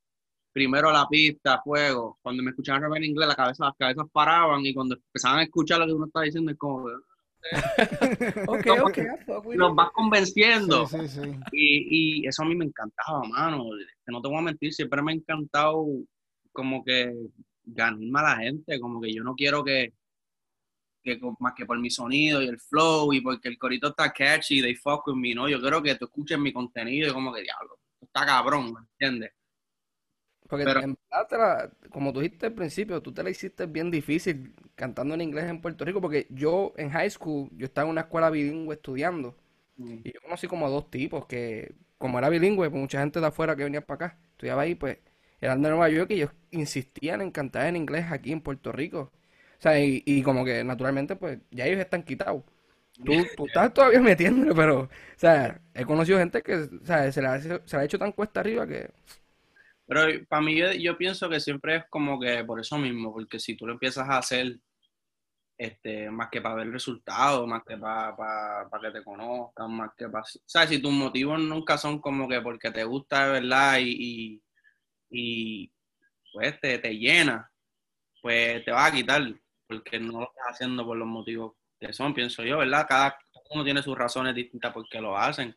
[0.52, 2.18] primero la pista, fuego.
[2.22, 5.42] Cuando me escuchaban rapear en inglés, la cabeza, las cabezas paraban y cuando empezaban a
[5.42, 6.88] escuchar lo que uno estaba diciendo, es como,
[8.46, 8.98] ok, ok.
[9.56, 10.88] Nos vas convenciendo.
[11.52, 13.64] Y, y, eso a mí me encantaba, mano.
[14.04, 15.86] Que no te voy a mentir, siempre me ha encantado
[16.52, 17.12] como que
[17.64, 18.80] ganarme a la gente.
[18.80, 19.92] Como que yo no quiero que,
[21.02, 24.62] que más que por mi sonido y el flow y porque el corito está catchy,
[24.62, 25.48] they fuck with me, ¿no?
[25.48, 29.32] Yo quiero que tú escuches mi contenido y como que diablo, está cabrón, ¿me entiendes?
[30.48, 35.14] Porque en verdad, como tú dijiste al principio, tú te la hiciste bien difícil cantando
[35.14, 38.30] en inglés en Puerto Rico, porque yo en high school, yo estaba en una escuela
[38.30, 39.36] bilingüe estudiando,
[39.76, 39.98] mm.
[40.04, 43.56] y yo conocí como dos tipos que, como era bilingüe, pues mucha gente de afuera
[43.56, 44.98] que venía para acá, estudiaba ahí, pues
[45.40, 49.12] eran de Nueva York y ellos insistían en cantar en inglés aquí en Puerto Rico.
[49.58, 52.42] O sea, y, como que naturalmente, pues ya ellos están quitados.
[53.04, 57.20] Tú, tú estás todavía metiéndole, pero, o sea, he conocido gente que, o sea, se
[57.22, 58.90] le ha, se ha hecho tan cuesta arriba que...
[59.86, 63.56] Pero para mí yo, pienso que siempre es como que por eso mismo, porque si
[63.56, 64.58] tú lo empiezas a hacer
[65.58, 70.08] este, más que para ver resultados, más que para, para, que te conozcan, más que
[70.08, 70.24] para...
[70.46, 70.70] ¿Sabes?
[70.70, 74.42] Si tus motivos nunca son como que porque te gusta de verdad y,
[75.10, 75.72] y,
[76.32, 77.50] pues te, te, llena,
[78.22, 79.22] pues te vas a quitar,
[79.68, 82.86] porque no lo estás haciendo por los motivos que son, pienso yo, ¿verdad?
[82.88, 83.18] Cada
[83.50, 85.54] uno tiene sus razones distintas por qué lo hacen,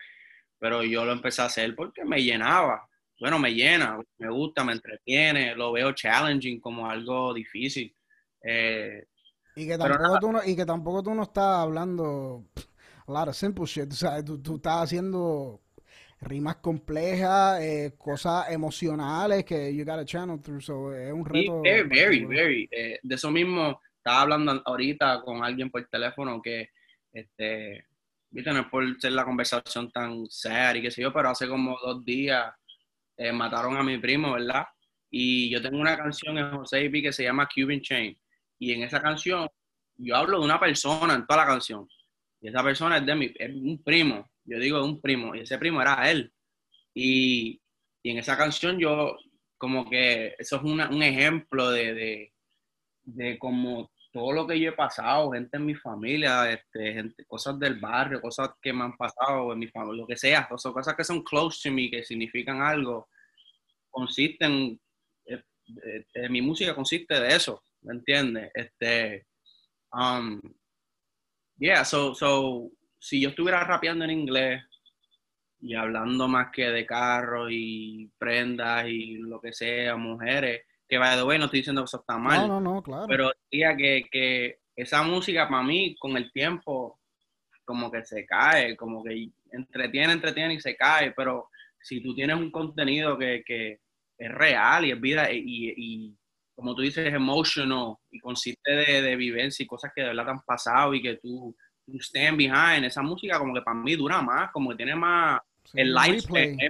[0.59, 2.86] pero yo lo empecé a hacer porque me llenaba
[3.19, 7.93] bueno, me llena, me gusta, me entretiene, lo veo challenging como algo difícil.
[8.43, 9.05] Eh,
[9.55, 12.45] y, que tampoco tú no, y que tampoco tú no estás hablando
[13.07, 13.91] a lot of simple shit.
[13.91, 15.61] O sea, tú, estás haciendo
[16.21, 20.61] rimas complejas, eh, cosas emocionales que you gotta channel through.
[20.61, 21.61] So, es un reto.
[21.61, 26.69] very, very, eh, de eso mismo estaba hablando ahorita con alguien por teléfono que,
[27.11, 27.87] este,
[28.29, 31.47] viste, no es por ser la conversación tan seria y qué sé yo, pero hace
[31.47, 32.53] como dos días
[33.17, 34.65] eh, mataron a mi primo, ¿verdad?
[35.09, 38.17] Y yo tengo una canción en José y que se llama Cuban Chain.
[38.59, 39.49] Y en esa canción
[39.95, 41.87] yo hablo de una persona en toda la canción.
[42.41, 44.29] Y esa persona es de mi, es un primo.
[44.43, 45.35] Yo digo un primo.
[45.35, 46.31] Y ese primo era él.
[46.93, 47.59] Y,
[48.03, 49.17] y en esa canción yo,
[49.57, 52.33] como que eso es un ejemplo de, de,
[53.03, 57.75] de como todo lo que yo he pasado, gente en mi familia, este, cosas del
[57.79, 61.21] barrio, cosas que me han pasado en mi familia, lo que sea, cosas, que son
[61.21, 63.09] close to me, que significan algo,
[63.91, 64.81] consisten,
[65.23, 65.43] eh,
[66.15, 68.49] eh, mi música consiste de eso, ¿me entiendes?
[68.55, 69.27] Este,
[69.93, 70.41] um,
[71.59, 74.63] yeah, so, so, si yo estuviera rapeando en inglés
[75.59, 81.17] y hablando más que de carros y prendas y lo que sea, mujeres, que vaya
[81.17, 82.47] de bueno, no estoy diciendo que eso está mal.
[82.47, 83.05] No, no, no, claro.
[83.07, 86.99] Pero diría que, que esa música para mí, con el tiempo,
[87.65, 91.49] como que se cae, como que entretiene, entretiene y se cae, pero
[91.81, 93.79] si tú tienes un contenido que, que
[94.17, 96.15] es real y es vida y, y,
[96.55, 100.25] como tú dices, es emotional y consiste de, de, vivencia y cosas que de verdad
[100.25, 103.95] te han pasado y que tú, tú stand behind, esa música como que para mí
[103.95, 105.39] dura más, como que tiene más
[105.73, 106.27] el light sí,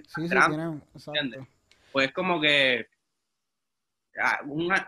[0.07, 1.47] sí, tiene,
[1.91, 2.87] Pues como que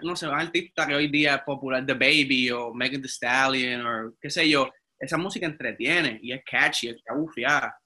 [0.02, 3.86] no sé, un artista que hoy día es popular, The Baby o Megan Thee Stallion
[3.86, 7.78] o qué sé yo, esa música entretiene y es catchy, es bufiada.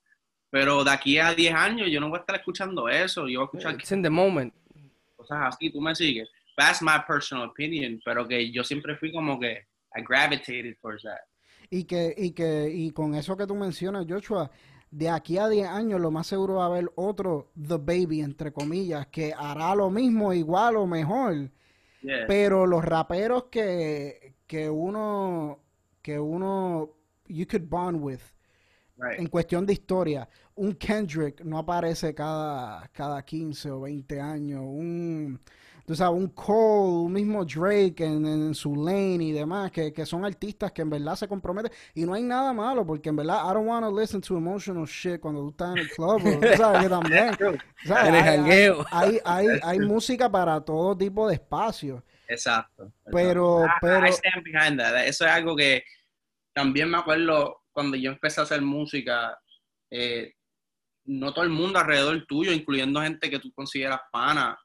[0.50, 3.44] Pero de aquí a 10 años yo no voy a estar escuchando eso, yo voy
[3.44, 3.74] a escuchar...
[3.76, 4.54] It's in the moment.
[5.16, 6.30] Cosas así, tú me sigues.
[6.56, 11.20] That's my personal opinion, pero que yo siempre fui como que I gravitated towards that.
[11.70, 14.50] Y que, y que, y con eso que tú mencionas, Joshua,
[14.94, 18.54] de aquí a 10 años lo más seguro va a haber otro The Baby, entre
[18.54, 21.50] comillas, que hará lo mismo, igual o mejor.
[22.28, 25.60] Pero los raperos que, que uno,
[26.02, 26.92] que uno,
[27.28, 28.20] you could bond with,
[29.18, 35.40] en cuestión de historia, un Kendrick no aparece cada, cada 15 o 20 años, un
[35.86, 40.72] tú sabes, un Cole, un mismo Drake en, su lane y demás, que, son artistas
[40.72, 41.72] que en verdad se comprometen.
[41.94, 44.86] Y no hay nada malo, porque en verdad, I don't want to listen to emotional
[44.86, 47.38] shit cuando tú estás en el club, tú sabes que también.
[48.92, 52.02] Hay, hay, hay, música para todo tipo de espacios.
[52.28, 52.92] Exacto.
[53.12, 54.06] Pero, pero...
[54.06, 55.84] Eso es algo que
[56.54, 59.38] también me acuerdo cuando yo empecé a hacer música,
[59.92, 60.34] eh,
[61.06, 64.58] no todo el mundo alrededor tuyo, incluyendo gente que tú consideras pana,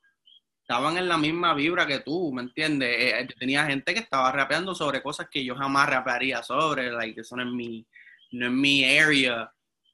[0.68, 2.90] estaban en la misma vibra que tú, ¿me entiendes?
[2.90, 7.14] Eh, eh, tenía gente que estaba rapeando sobre cosas que yo jamás rapearía sobre, like,
[7.14, 7.86] que son en mi,
[8.32, 9.50] no en mi area,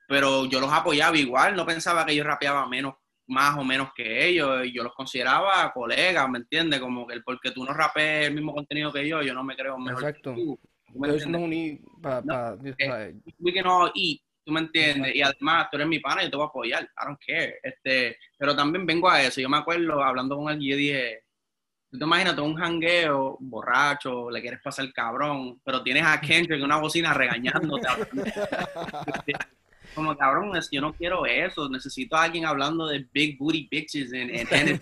[0.09, 2.95] pero yo los apoyaba igual, no pensaba que yo rapeaba menos,
[3.29, 6.81] más o menos que ellos, yo los consideraba colegas, ¿me entiendes?
[6.81, 9.55] Como que el porque tú no rapees el mismo contenido que yo, yo no me
[9.55, 10.35] creo mejor Exacto.
[10.35, 10.59] que tú.
[13.39, 15.14] we can all eat, ¿Tú me entiendes?
[15.14, 16.83] Y además, tú eres mi pana y yo te voy a apoyar.
[16.85, 17.59] I don't care.
[17.62, 19.40] Este, pero también vengo a eso.
[19.40, 21.22] Yo me acuerdo hablando con alguien, yo dije,
[21.90, 26.20] tú te imaginas todo un jangueo, borracho, le quieres pasar el cabrón, pero tienes a
[26.20, 27.88] Kendrick en una bocina regañándote.
[29.95, 31.70] Como cabrón, yo no quiero eso.
[31.70, 34.78] Necesito a alguien hablando de big booty bitches en en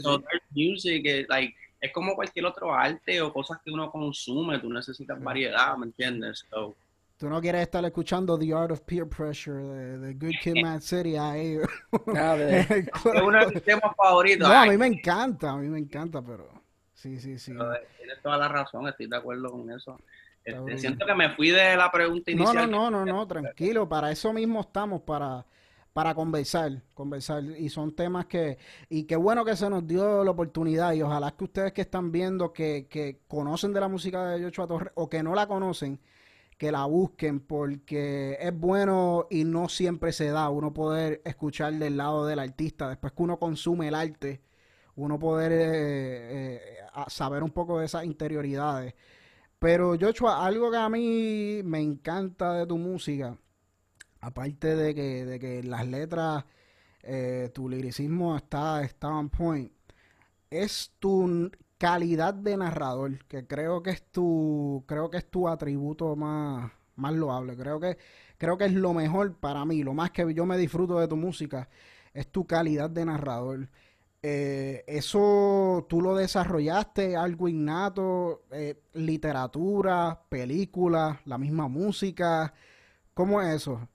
[0.00, 0.24] so
[0.54, 4.60] music, like, es como cualquier otro arte o cosas que uno consume.
[4.60, 6.46] Tú necesitas variedad, ¿me entiendes?
[6.48, 6.74] So,
[7.16, 11.16] Tú no quieres estar escuchando The Art of Peer Pressure de, Good Kid, Mad City
[11.16, 11.58] ahí.
[12.16, 14.48] Ah, es uno de mis temas favoritos.
[14.48, 16.48] No, a mí me encanta, a mí me encanta, pero
[16.92, 17.52] sí, sí, sí.
[17.98, 19.96] tienes toda la razón, estoy de acuerdo con eso.
[20.44, 22.70] Este, siento que me fui de la pregunta inicial.
[22.70, 25.46] No, no, no, no, tranquilo, para eso mismo estamos, para,
[25.92, 27.44] para conversar, conversar.
[27.44, 28.58] Y son temas que,
[28.90, 32.12] y qué bueno que se nos dio la oportunidad y ojalá que ustedes que están
[32.12, 35.98] viendo, que, que conocen de la música de Joshua Torres o que no la conocen,
[36.58, 41.96] que la busquen porque es bueno y no siempre se da uno poder escuchar del
[41.96, 42.88] lado del artista.
[42.88, 44.40] Después que uno consume el arte
[44.96, 46.58] uno poder eh, eh,
[47.08, 48.94] saber un poco de esas interioridades.
[49.58, 53.36] Pero Joshua algo que a mí me encanta de tu música
[54.20, 56.44] aparte de que, de que las letras
[57.02, 59.70] eh, tu liricismo está, está on point
[60.50, 66.16] es tu calidad de narrador, que creo que es tu, creo que es tu atributo
[66.16, 67.56] más, más loable.
[67.56, 67.98] Creo que,
[68.38, 71.16] creo que es lo mejor para mí, lo más que yo me disfruto de tu
[71.16, 71.68] música,
[72.14, 73.68] es tu calidad de narrador.
[74.22, 82.54] Eh, eso tú lo desarrollaste, algo innato, eh, literatura, película, la misma música.
[83.14, 83.88] ¿Cómo es eso?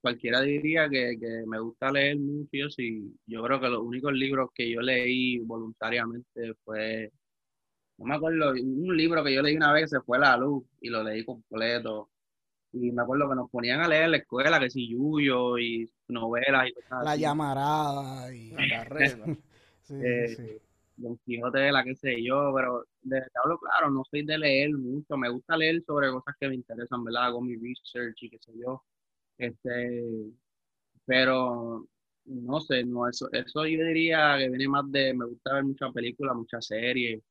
[0.00, 4.70] Cualquiera diría que, me gusta leer mucho y yo creo que los únicos libros que
[4.70, 7.10] yo leí voluntariamente fue,
[7.98, 10.90] no me acuerdo, un libro que yo leí una vez se fue La Luz y
[10.90, 12.10] lo leí completo.
[12.72, 15.90] Y me acuerdo que nos ponían a leer en la escuela, que si Yuyo y
[16.08, 19.24] novelas y cosas La llamarada y la carrera.
[19.82, 20.58] sí, eh, sí.
[20.96, 24.70] Don Quijote de la que sé yo, pero de hablo claro, no soy de leer
[24.72, 27.26] mucho, me gusta leer sobre cosas que me interesan, ¿verdad?
[27.26, 28.82] Hago mi research y qué sé yo
[29.38, 30.02] este,
[31.04, 31.86] pero
[32.26, 35.92] no sé, no, eso, eso yo diría que viene más de, me gusta ver muchas
[35.92, 37.22] películas, muchas series.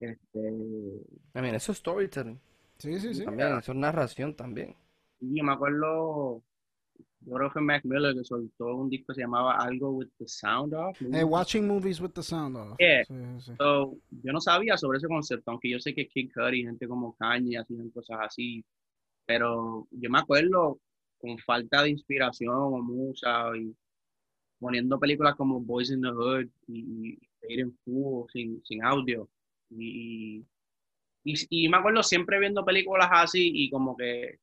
[0.00, 2.38] Este, I mean, eso es storytelling.
[2.78, 3.24] Sí, sí, sí.
[3.24, 4.76] También, eso es narración también.
[5.20, 6.42] yo me acuerdo,
[7.20, 10.10] yo creo que fue Mac Miller que soltó un disco que se llamaba Algo with
[10.18, 10.96] the Sound Off.
[11.00, 12.76] Hey, watching movies with the sound off.
[12.78, 13.02] Yeah.
[13.56, 17.16] So, yo no sabía sobre ese concepto, aunque yo sé que Kid Cudi, gente como
[17.16, 18.64] Kanye, hacían cosas así.
[19.26, 20.80] Pero yo me acuerdo
[21.18, 23.74] con falta de inspiración o mucha y
[24.58, 27.78] poniendo películas como Boys in the Hood y, ir en
[28.32, 29.28] sin, sin audio.
[29.70, 30.44] Y,
[31.24, 34.38] y, me acuerdo siempre viendo películas así y como que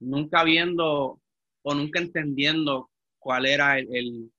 [0.00, 1.20] nunca viendo
[1.62, 4.30] o nunca entendiendo cuál era el,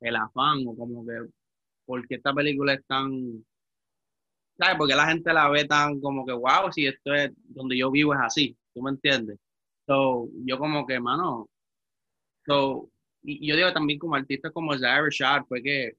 [0.00, 1.12] el, afán o como que
[1.84, 3.44] por qué esta película es tan...
[4.58, 4.76] ¿Sabes?
[4.78, 8.14] Porque la gente la ve tan como que, wow, si esto es donde yo vivo
[8.14, 9.38] es así, ¿tú me entiendes?
[9.86, 11.48] So, yo como que, mano,
[12.46, 12.90] so,
[13.22, 15.92] y yo digo también como artista como Zaire Rashad, fue que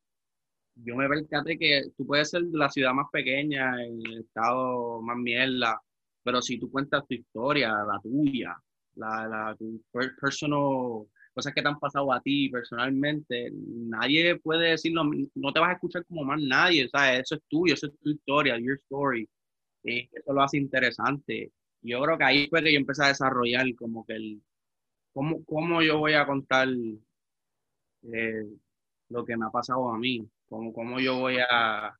[0.75, 5.81] yo me percaté que tú puedes ser la ciudad más pequeña, el estado más mierda,
[6.23, 8.57] pero si tú cuentas tu historia, la tuya,
[8.95, 9.81] la, la tu
[10.21, 15.03] personal, cosas que te han pasado a ti personalmente, nadie puede decirlo,
[15.35, 17.21] no te vas a escuchar como más nadie, ¿sabes?
[17.21, 19.29] Eso es tuyo, eso es tu historia, your story.
[19.83, 21.51] Eso lo hace interesante
[21.87, 24.41] yo creo que ahí fue que yo empecé a desarrollar como que el,
[25.13, 26.67] cómo, cómo yo voy a contar
[28.03, 28.45] eh,
[29.09, 31.97] lo que me ha pasado a mí, cómo, cómo yo voy a,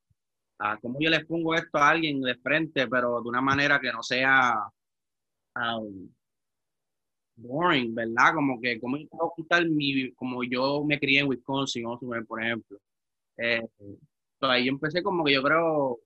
[0.81, 4.03] cómo yo le pongo esto a alguien de frente, pero de una manera que no
[4.03, 4.55] sea
[5.55, 6.09] um,
[7.35, 8.33] boring, ¿verdad?
[8.35, 11.85] Como que, cómo yo puedo contar mi, como yo me crié en Wisconsin,
[12.27, 12.77] por ejemplo.
[13.37, 13.61] Eh,
[14.41, 15.99] ahí yo empecé como que yo creo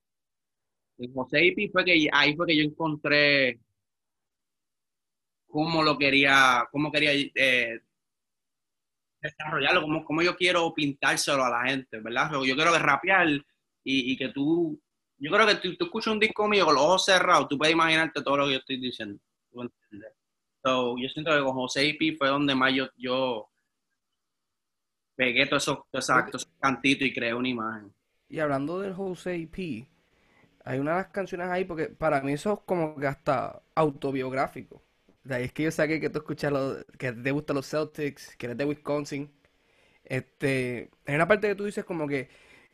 [0.98, 3.58] en José Ipi fue que ahí fue que yo encontré
[5.52, 7.80] cómo lo quería, cómo quería eh,
[9.20, 12.32] desarrollarlo, cómo, yo quiero pintárselo a la gente, ¿verdad?
[12.32, 13.28] Yo quiero que rapear
[13.84, 14.80] y, que tú,
[15.18, 17.74] yo creo que tú, tú, escuchas un disco mío con los ojos cerrados, tú puedes
[17.74, 19.20] imaginarte todo lo que yo estoy diciendo.
[20.64, 23.50] So, yo siento que con José Ipi fue donde más yo,
[25.16, 27.92] pegué todos esos, cantitos y creé una imagen.
[28.28, 29.86] Y hablando del José P,
[30.64, 34.82] hay unas canciones ahí porque para mí eso es como que hasta autobiográfico.
[35.28, 36.52] Es que yo saqué que tú escuchas
[36.98, 39.30] que te gustan los Celtics, que eres de Wisconsin.
[40.04, 42.28] Este, en una parte que tú dices como que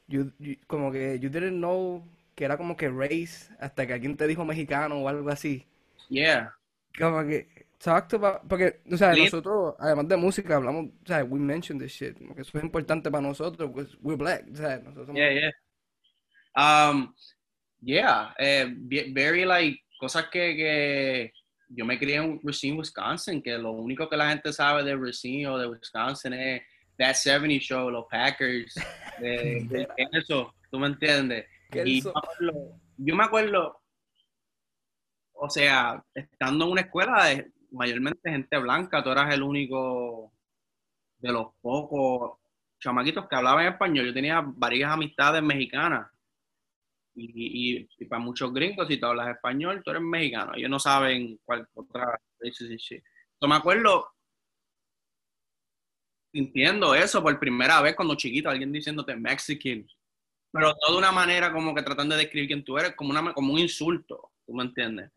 [0.07, 0.33] you,
[0.67, 4.45] como que you didn't know que era como que race hasta que alguien te dijo
[4.45, 5.67] mexicano o algo así.
[6.09, 6.55] Yeah.
[6.99, 11.39] Como que talked about, porque, o sea, nosotros, además de música, hablamos, o sea, we
[11.39, 15.07] mentioned this shit, porque eso es importante para nosotros, porque we're black, o sea, nosotros
[15.07, 15.21] somos...
[15.21, 16.91] Yeah, yeah.
[16.91, 17.15] Um,
[17.81, 18.67] Yeah, eh,
[19.13, 21.33] very like cosas que, que,
[21.69, 25.47] yo me crié en Racine, Wisconsin, que lo único que la gente sabe de Racine
[25.49, 26.63] o de Wisconsin es
[26.97, 28.75] That 70 Show, los Packers,
[29.21, 31.47] de, eso, ¿tú me entiendes?
[31.85, 33.81] Y yo me, acuerdo,
[35.35, 40.33] o sea, estando en una escuela de mayormente gente blanca, tú eras el único
[41.19, 42.39] de los pocos
[42.81, 44.07] chamaquitos que hablaban español.
[44.07, 46.09] Yo tenía varias amistades mexicanas.
[47.21, 50.53] Y, para muchos gringos, si tú hablas español, tú eres mexicano.
[50.55, 52.21] Ellos no saben cuál otra.
[52.41, 54.09] Yo me acuerdo
[56.33, 59.87] sintiendo eso por primera vez cuando chiquito, alguien diciéndote Mexican.
[60.53, 63.33] Pero no de una manera como que tratando de describir quién tú eres, como, una,
[63.33, 64.31] como un insulto.
[64.47, 65.11] ¿Tú me entiendes?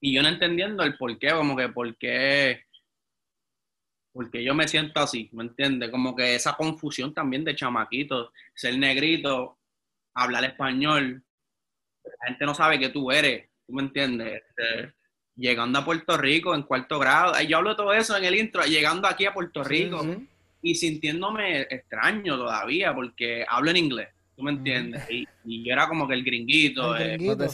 [0.00, 2.68] Y yo no entendiendo el por qué, como que por qué
[4.18, 5.90] porque yo me siento así, ¿me entiendes?
[5.90, 9.57] Como que esa confusión también de chamaquitos, ser negrito,
[10.22, 11.22] hablar español,
[12.04, 14.42] la gente no sabe que tú eres, ¿tú me entiendes?
[14.42, 14.94] Este,
[15.36, 19.06] llegando a Puerto Rico en cuarto grado, yo hablo todo eso en el intro, llegando
[19.06, 20.04] aquí a Puerto Rico
[20.62, 25.08] y sintiéndome extraño todavía porque hablo en inglés, ¿tú me entiendes?
[25.10, 26.96] y, yo era como que el gringuito.
[26.96, 27.44] El gringuito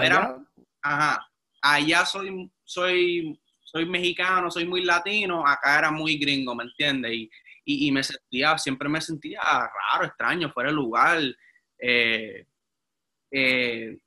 [0.00, 0.38] era,
[0.82, 1.28] ajá,
[1.60, 7.12] allá soy, soy soy mexicano, soy muy latino, acá era muy gringo, ¿me entiendes?
[7.12, 7.30] Y,
[7.68, 11.20] y, me sentía, siempre me sentía raro, extraño, fuera de lugar,
[11.78, 12.46] eh,
[13.30, 13.98] eh,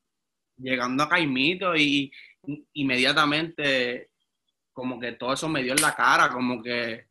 [0.57, 2.11] llegando a Caimito y
[2.73, 4.11] inmediatamente
[4.71, 7.07] como que todo eso me dio en la cara, como que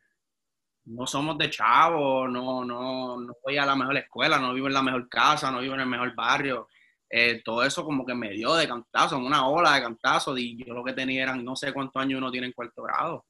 [0.87, 4.73] no somos de chavo, no, no, no voy a la mejor escuela, no vivo en
[4.73, 6.69] la mejor casa, no vivo en el mejor barrio.
[7.11, 10.57] Eh, todo eso como que me dio de cantazo, en una ola de cantazo, y
[10.65, 13.27] yo lo que tenía eran no sé cuántos años uno tiene en cuarto grado.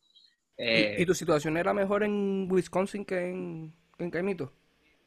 [0.59, 4.53] ¿Y, eh, tu situación era mejor en Wisconsin que en, en Caimito?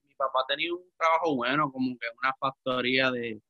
[0.08, 3.42] Mi papá tenía un trabajo bueno, como que una factoría de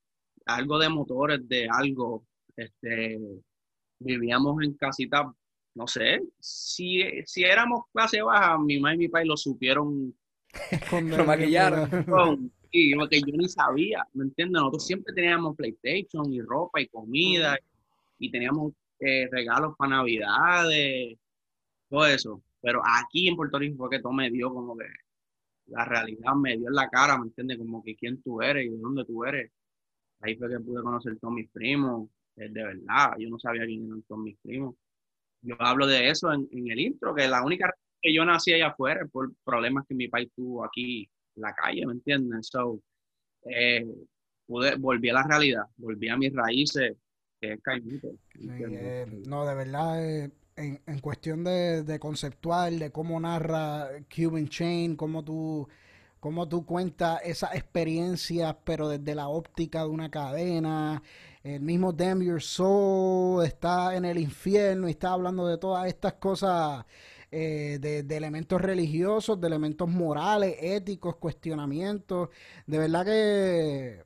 [0.46, 2.26] algo de motores, de algo.
[2.56, 3.20] Este,
[4.00, 5.32] vivíamos en casita,
[5.76, 10.16] no sé, si, si éramos clase baja, mi mamá y mi papá lo supieron.
[10.92, 11.90] lo maquillaron.
[12.72, 14.62] Sí, porque yo ni sabía, ¿me entiendes?
[14.62, 17.58] Nosotros siempre teníamos PlayStation y ropa y comida
[18.18, 21.18] y teníamos eh, regalos para Navidades,
[21.92, 22.42] todo eso.
[22.62, 24.86] Pero aquí en Puerto Rico fue que todo me dio como que
[25.68, 27.58] la realidad me dio en la cara, ¿me entiendes?
[27.58, 29.52] Como que quién tú eres y de dónde tú eres.
[30.22, 34.02] Ahí fue que pude conocer todos mis primos, de verdad, yo no sabía quién eran
[34.04, 34.76] todos mis primos.
[35.42, 38.68] Yo hablo de eso en, en el intro, que la única que yo nací allá
[38.68, 42.48] afuera por problemas que mi país tuvo aquí la calle, ¿me entiendes?
[42.48, 42.82] So,
[43.44, 43.86] eh,
[44.46, 46.98] pude, volví a la realidad, volví a mis raíces,
[47.40, 47.60] que es
[48.40, 50.32] eh, no, de verdad, eh,
[50.62, 55.68] en, cuestión de, de, conceptual, de cómo narra Cuban Chain, cómo tú,
[56.20, 61.02] cómo tú cuentas esas experiencias, pero desde la óptica de una cadena.
[61.44, 66.14] El mismo Damn Your Soul está en el infierno y está hablando de todas estas
[66.14, 66.86] cosas
[67.32, 72.30] eh, de, elementos religiosos, de elementos morales, éticos, cuestionamientos.
[72.68, 74.04] De verdad que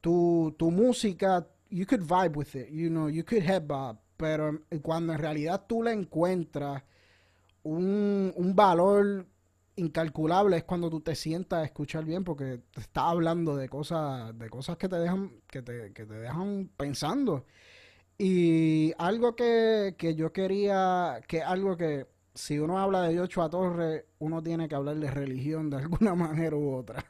[0.00, 4.60] tu, tu música, you could vibe with it, you know, you could head bob, pero
[4.82, 6.84] cuando en realidad tú le encuentras
[7.64, 9.26] un, un valor
[9.74, 14.38] incalculable es cuando tú te sientas a escuchar bien porque te está hablando de cosas
[14.38, 17.46] de cosas que te dejan que te, que te dejan pensando
[18.16, 24.04] y algo que, que yo quería que algo que si uno habla de Joshua Torres,
[24.20, 27.04] uno tiene que hablar de religión de alguna manera u otra.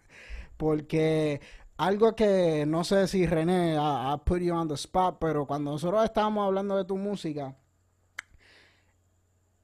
[0.57, 1.41] Porque
[1.77, 6.05] algo que no sé si René ha, put you on the spot, pero cuando nosotros
[6.05, 7.57] estábamos hablando de tu música,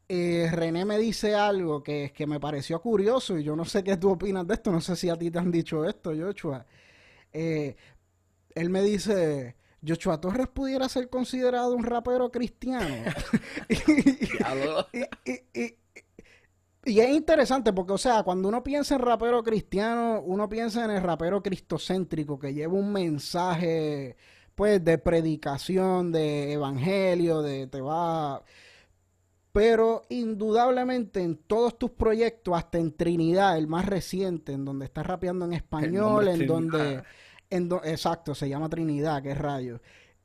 [0.08, 3.96] eh, René me dice algo que, que me pareció curioso y yo no sé qué
[3.96, 6.64] tú opinas de esto, no sé si a ti te han dicho esto, Joshua.
[7.32, 7.76] Eh,
[8.54, 9.56] él me dice,
[9.86, 13.12] Joshua Torres pudiera ser considerado un rapero cristiano.
[15.54, 15.74] y,
[16.84, 21.02] es interesante porque, o sea, cuando uno piensa en rapero cristiano, uno piensa en el
[21.02, 24.16] rapero cristocéntrico que lleva un mensaje,
[24.54, 28.42] pues, de predicación, de evangelio, de te va.
[29.52, 35.06] Pero indudablemente en todos tus proyectos, hasta en Trinidad, el más reciente, en donde estás
[35.06, 37.02] rapeando en español, en donde
[37.84, 39.80] exacto, se llama Trinidad, que es rayo.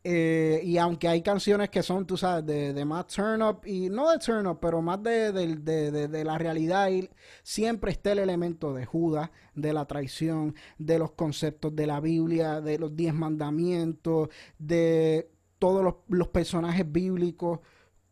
[0.05, 3.89] Eh, y aunque hay canciones que son, tú sabes, de, de más turn up, y
[3.89, 7.09] no de turn up, pero más de, de, la realidad, y
[7.41, 12.59] siempre está el elemento de Judas, de la traición, de los conceptos de la Biblia,
[12.59, 14.27] de los diez mandamientos,
[14.59, 17.59] de todos los, los personajes bíblicos.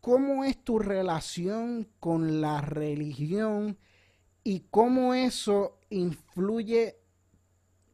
[0.00, 3.78] ¿Cómo es tu relación con la religión
[4.42, 7.02] y cómo eso influye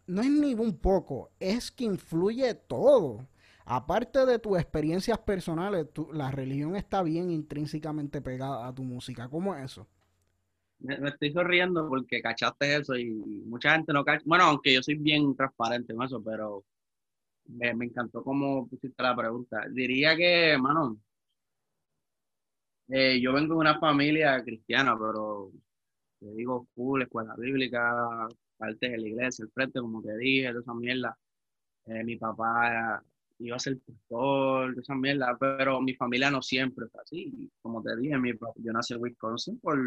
[0.09, 3.29] no es ni un poco, es que influye todo.
[3.71, 9.29] Aparte de tus experiencias personales, la religión está bien intrínsecamente pegada a tu música.
[9.29, 9.87] ¿Cómo es eso?
[10.79, 13.11] Me, estoy sonriendo porque cachaste eso y
[13.45, 14.23] mucha gente no cacha.
[14.25, 16.65] Bueno, aunque yo soy bien transparente en eso, pero
[17.45, 19.67] me, encantó cómo pusiste la pregunta.
[19.71, 20.99] Diría que, hermano,
[22.89, 25.53] eh, yo vengo de una familia cristiana, pero
[26.21, 30.61] te digo full, escuela bíblica, parte de la iglesia, el frente, como te dije, de
[30.61, 31.19] esa mierda.
[31.87, 33.03] Eh, mi papá
[33.39, 37.51] iba a ser pastor, esa mierda, pero mi familia no siempre está así.
[37.63, 39.79] Como te dije, mi, yo nací en Wisconsin por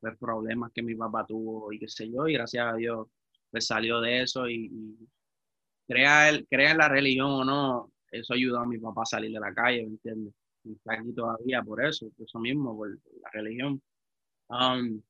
[0.00, 3.08] pues, problemas que mi papá tuvo y qué sé yo, y gracias a Dios
[3.50, 4.70] pues salió de eso y,
[5.86, 9.30] crea, el, crea en la religión o no, eso ayudó a mi papá a salir
[9.30, 10.34] de la calle, ¿me entiendes?
[10.64, 13.82] Y está aquí todavía por eso, por eso mismo, por la religión.
[14.48, 15.02] Um,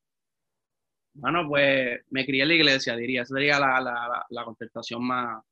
[1.14, 3.22] bueno, pues me crié en la iglesia, diría.
[3.22, 5.44] Esa sería la, la, la contestación más,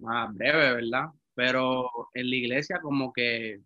[0.00, 1.06] más breve, ¿verdad?
[1.34, 3.60] Pero en la iglesia como que,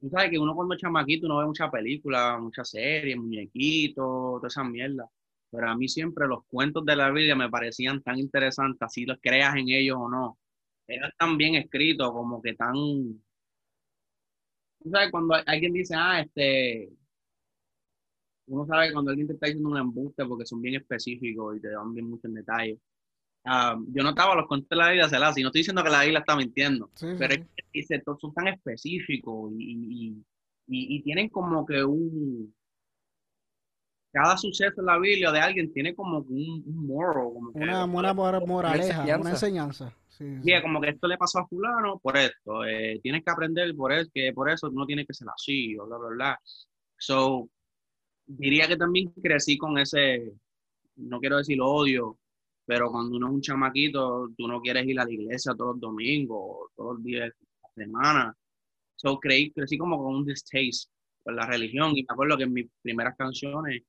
[0.00, 4.48] tú sabes que uno cuando es chamaquito uno ve muchas películas, muchas series, muñequitos, toda
[4.48, 5.08] esa mierda.
[5.50, 9.18] Pero a mí siempre los cuentos de la Biblia me parecían tan interesantes, así los
[9.22, 10.38] creas en ellos o no.
[10.86, 12.74] Eran tan bien escritos, como que tan...
[12.74, 13.20] Tú
[14.90, 16.90] sabes, cuando alguien dice, ah, este,
[18.46, 21.70] uno sabe cuando alguien te está diciendo un embuste porque son bien específicos y te
[21.70, 22.78] dan bien muchos detalles.
[23.46, 26.20] Uh, yo notaba los cuentos de la Biblia, y no estoy diciendo que la Biblia
[26.20, 30.24] está mintiendo, pero es que son tan específicos y,
[30.66, 32.54] y, y, tienen como que un...
[34.10, 39.18] Cada suceso en la Biblia de alguien tiene como un, un como una buena moraleja,
[39.18, 39.92] una enseñanza.
[40.08, 43.92] Sí, como que esto le pasó a fulano por esto, eh, tienes que aprender por
[43.92, 46.40] eso, que por eso no tienes que ser así, o bla, bla, bla.
[46.96, 47.48] So,
[48.24, 50.32] diría que también crecí con ese,
[50.96, 52.16] no quiero decir odio,
[52.66, 55.80] pero cuando uno es un chamaquito, tú no quieres ir a la iglesia todos los
[55.80, 58.36] domingos, todos los días de la semana.
[58.96, 60.90] So, creí, crecí como con un distaste
[61.22, 63.82] por la religión y me acuerdo que en mis primeras canciones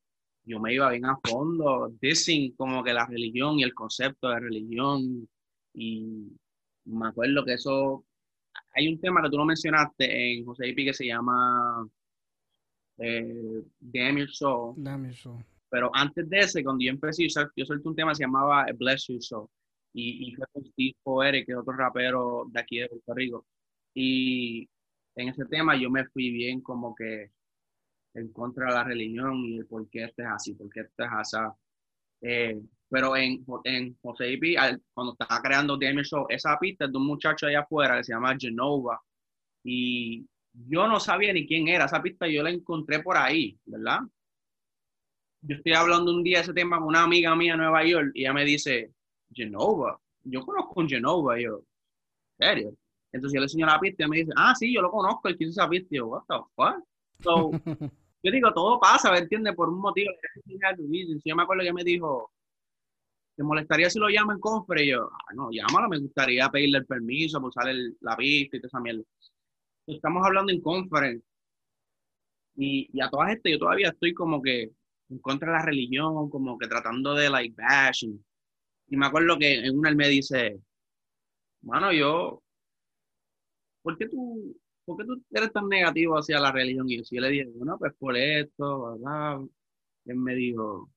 [0.44, 4.40] yo me iba bien a fondo, dicen como que la religión y el concepto de
[4.40, 5.28] religión
[5.74, 6.32] y
[6.86, 8.06] me acuerdo que eso,
[8.74, 11.88] hay un tema que tú no mencionaste en José Ipi que se llama
[12.98, 14.76] eh, Damn Your Soul.
[15.76, 19.08] Pero antes de ese, cuando yo empecé, yo solté un tema que se llamaba Bless
[19.08, 19.50] Your Soul.
[19.94, 23.46] Y, fue con Steve Poere, que es otro rapero de aquí de Puerto Rico.
[23.94, 24.70] Y
[25.18, 27.30] en ese tema yo me fui bien como que
[28.14, 31.04] en contra de la religión y el por qué este es así, por qué este
[31.04, 31.38] es así.
[32.22, 34.56] Eh, pero en, en José Ipi,
[34.94, 38.14] cuando estaba creando Damn Soul, esa pista es de un muchacho allá afuera que se
[38.14, 39.02] llama Genova.
[39.62, 44.00] Y yo no sabía ni quién era, esa pista yo la encontré por ahí, ¿verdad?
[45.48, 48.12] Yo estoy hablando un día de ese tema con una amiga mía en Nueva York
[48.16, 48.92] y ella me dice,
[49.32, 51.62] Genova, yo conozco un Genova, yo,
[52.40, 52.78] ¿en serio?
[53.12, 55.38] Entonces yo le enseño la pista y me dice, ah, sí, yo lo conozco, él
[55.38, 55.88] quiso esa pista.
[55.92, 56.84] Y yo, what the fuck?
[57.22, 57.52] So,
[58.24, 59.56] yo digo, todo pasa, ¿me entiendes?
[59.56, 60.12] Por un motivo.
[61.24, 62.32] Yo me acuerdo que me dijo,
[63.36, 64.84] ¿te molestaría si lo llamo en cofre?
[64.84, 68.60] Y yo, ah, no, llámalo, me gustaría pedirle el permiso por usar la pista y
[68.60, 69.04] toda esa mierda
[69.88, 71.26] estamos hablando en conference.
[72.56, 74.72] Y, y a todas estas yo todavía estoy como que
[75.10, 78.24] en contra de la religión, como que tratando de like bashing.
[78.88, 80.60] Y me acuerdo que en una él me dice,
[81.62, 82.44] bueno, yo,
[83.82, 86.90] ¿por qué tú, por qué tú eres tan negativo hacia la religión?
[86.90, 89.40] Y yo, le dije, bueno, pues por esto, ¿verdad?
[90.06, 90.92] Él me dijo,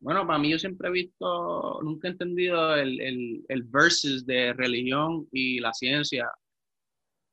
[0.00, 4.52] bueno, para mí yo siempre he visto, nunca he entendido el, el, el versus de
[4.54, 6.30] religión y la ciencia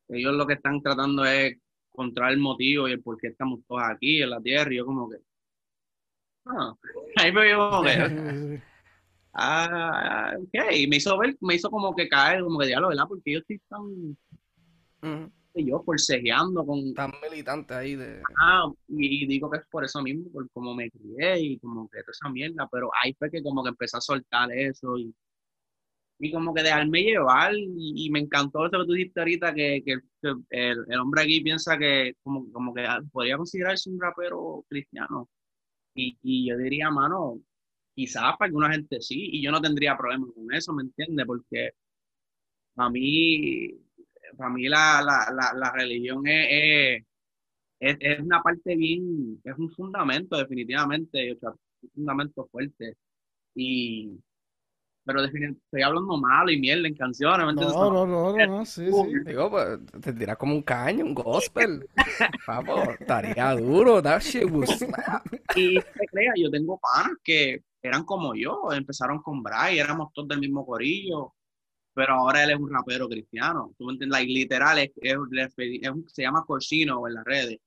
[0.10, 1.58] ellos lo que están tratando es
[1.92, 4.72] encontrar el motivo y el por qué estamos todos aquí en la tierra.
[4.72, 5.18] Y yo como que,
[6.46, 6.74] ah,
[7.18, 8.62] ahí me vio como que,
[9.34, 13.06] ah, ok, y me hizo ver, me hizo como que caer, como que diablo, ¿verdad?
[13.08, 14.18] Porque yo estoy tan,
[15.56, 16.94] yo forcejeando con...
[16.94, 18.22] Tan militante ahí de...
[18.40, 22.02] Ah, y, digo que es por eso mismo, por cómo me crié y como que
[22.02, 25.14] toda esa mierda, pero ahí fue que como que empecé a soltar eso y
[26.20, 29.98] y como que dejarme llevar y, me encantó eso que tú dijiste ahorita que, que,
[30.50, 35.30] el, el, hombre aquí piensa que como, como que podría considerarse un rapero cristiano
[35.96, 37.42] y, y yo diría mano
[37.96, 41.72] quizás para alguna gente sí y yo no tendría problema con eso me entiendes porque
[42.76, 43.72] para mí
[44.38, 47.04] para mí la, la, la, religión es,
[47.80, 52.98] es, es, una parte bien es un fundamento definitivamente o un fundamento fuerte.
[53.56, 54.20] Y
[55.06, 57.46] pero definitivamente estoy hablando malo y mierda en canciones.
[57.46, 59.20] ¿me no, no, no, no, no, sí, sí.
[59.26, 61.88] Digo, pues te tiras como un caño, un gospel.
[62.48, 64.70] Vamos, estaría duro, that shit was
[65.56, 70.28] Y te creas, yo tengo panas que eran como yo, empezaron con Bray, éramos todos
[70.28, 71.36] del mismo corillo,
[71.94, 73.74] pero ahora él es un rapero cristiano.
[73.78, 74.20] ¿Tú me entiendes?
[74.20, 75.18] Like, literal, es, es,
[76.08, 77.60] se llama Corsino en las redes.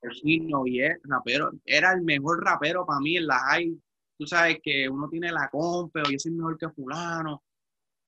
[0.00, 1.52] Corsino y es rapero.
[1.64, 3.72] Era el mejor rapero para mí en la high
[4.22, 7.42] tú sabes que uno tiene la compa o yo soy mejor que fulano.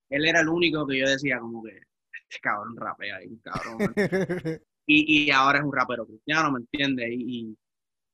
[0.08, 1.72] él era el único que yo decía como que,
[2.12, 3.94] este cabrón rapea un cabrón.
[4.86, 7.10] y, y ahora es un rapero cristiano, ¿me entiendes?
[7.10, 7.58] Y, y,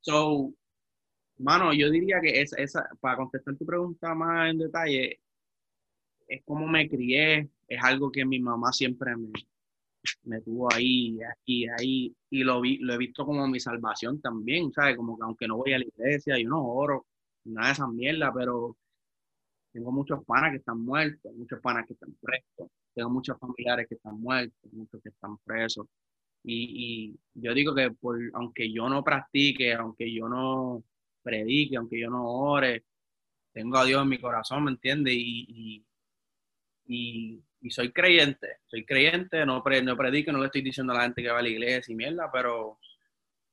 [0.01, 0.51] so,
[1.37, 5.21] mano, yo diría que esa, esa, para contestar tu pregunta más en detalle,
[6.27, 9.31] es como me crié, es algo que mi mamá siempre me,
[10.23, 14.73] me tuvo ahí, y ahí, y lo, vi, lo he visto como mi salvación también,
[14.73, 14.97] ¿sabes?
[14.97, 17.07] Como que aunque no voy a la iglesia, yo no oro,
[17.45, 18.76] nada de esa mierda, pero
[19.72, 23.95] tengo muchos panas que están muertos, muchos panas que están presos, tengo muchos familiares que
[23.95, 25.86] están muertos, muchos que están presos.
[26.43, 30.82] Y, y yo digo que por, aunque yo no practique, aunque yo no
[31.22, 32.84] predique, aunque yo no ore,
[33.53, 35.14] tengo a Dios en mi corazón, ¿me entiendes?
[35.16, 35.84] Y,
[36.86, 41.03] y, y, soy creyente, soy creyente, no, no predico, no le estoy diciendo a la
[41.05, 42.78] gente que va a la iglesia y mierda, pero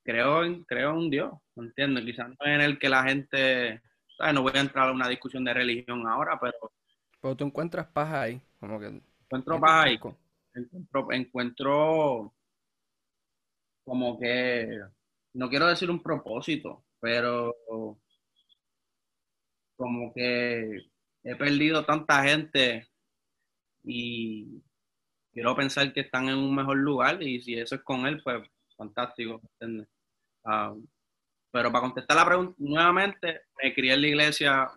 [0.07, 2.05] creo en, creo en Dios, ¿me entiendes?
[2.05, 3.81] Quizás no en el que la gente,
[4.17, 4.33] ¿sabes?
[4.33, 6.71] No voy a entrar a una discusión de religión ahora, pero...
[7.21, 9.01] Pero tú encuentras paz ahí, como que...
[9.25, 9.99] Encuentro paz ahí,
[10.53, 12.33] encuentro, encuentro
[13.83, 14.79] como que,
[15.33, 17.53] no quiero decir un propósito, pero
[19.75, 20.89] como que
[21.23, 22.87] he perdido tanta gente
[23.83, 24.63] y
[25.33, 28.49] quiero pensar que están en un mejor lugar y si eso es con él, pues
[28.77, 29.41] fantástico,
[30.47, 30.73] ah,
[31.51, 34.67] pero para contestar la pregunta nuevamente, me crié en la iglesia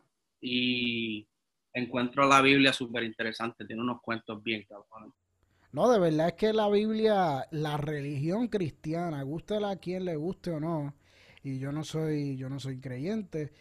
[0.41, 1.27] y
[1.73, 5.15] encuentro la Biblia súper interesante, tiene unos cuentos bien cabrones.
[5.73, 10.51] No, de verdad es que la Biblia, la religión cristiana, guste a quien le guste
[10.51, 10.95] o no,
[11.43, 13.53] y yo no soy, yo no soy creyente,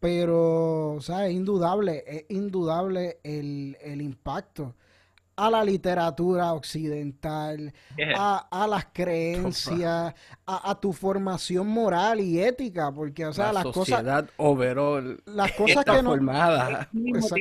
[0.00, 4.74] pero, o sea, es indudable, es indudable el, el impacto
[5.36, 7.72] a la literatura occidental,
[8.16, 10.14] a, las creencias,
[10.46, 15.84] a, tu formación moral y ética, porque, o sea, la las sociedad overall, las cosas
[15.84, 16.10] que no...
[16.10, 16.88] Formada.
[16.92, 17.40] Te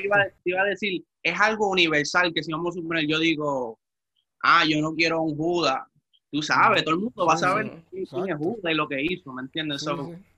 [0.50, 3.80] iba, a decir, es algo universal que si vamos a suponer, yo digo,
[4.44, 5.82] ah, yo no quiero un Judas,
[6.32, 9.32] tú sabes, todo el mundo va a saber quién es Judas y lo que hizo,
[9.34, 9.86] ¿me entiendes?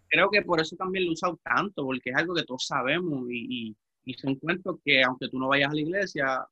[0.08, 3.26] creo que por eso también lo he usado tanto, porque es algo que todos sabemos
[3.30, 3.76] y, y,
[4.06, 6.48] y son cuentos que aunque tú no vayas a la iglesia,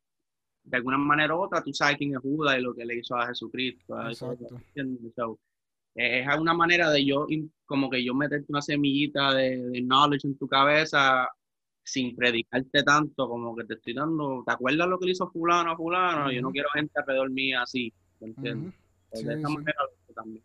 [0.64, 3.16] de alguna manera u otra tú sabes quién es Judas y lo que le hizo
[3.16, 3.99] a Jesucristo.
[4.07, 4.57] Exacto.
[5.95, 7.28] es una manera de yo,
[7.66, 11.28] como que yo meterte una semillita de, knowledge en tu cabeza
[11.86, 15.72] sin predicarte tanto, como que te estoy dando, ¿te acuerdas lo que le hizo fulano
[15.72, 16.32] a fulano?
[16.32, 17.91] Yo no quiero gente alrededor mía así,
[18.22, 18.74] ¿me entiendes?
[19.11, 19.78] de esa manera
[20.16, 20.43] también.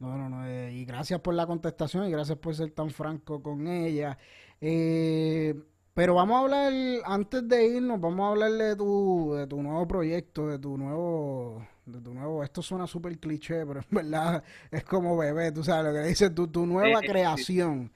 [0.00, 0.46] No, no, no.
[0.46, 4.18] Eh, y gracias por la contestación y gracias por ser tan franco con ella.
[4.60, 5.54] Eh,
[5.94, 6.72] pero vamos a hablar,
[7.04, 11.64] antes de irnos, vamos a hablar de tu, de tu nuevo proyecto, de tu nuevo,
[11.86, 14.42] de tu nuevo, esto suena súper cliché, pero en verdad
[14.72, 17.92] es como bebé, tú sabes lo que dice, tu, tu nueva creación,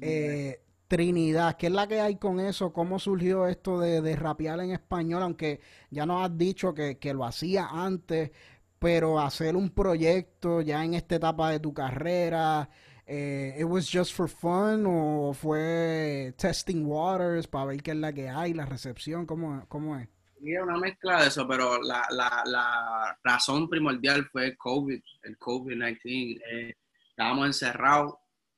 [0.00, 2.72] eh, Trinidad, ¿qué es la que hay con eso?
[2.72, 5.22] ¿Cómo surgió esto de, de rapear en español?
[5.22, 8.30] Aunque ya nos has dicho que, que lo hacía antes,
[8.78, 12.68] pero hacer un proyecto ya en esta etapa de tu carrera,
[13.06, 18.12] eh, it was just for fun o fue testing waters para ver qué es la
[18.12, 20.08] que hay, la recepción, cómo, cómo es?
[20.40, 26.40] Sí, una mezcla de eso, pero la, la, la razón primordial fue COVID, el COVID-19.
[26.50, 26.74] Eh,
[27.10, 28.14] estábamos encerrados.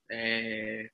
[0.09, 0.91] Eh,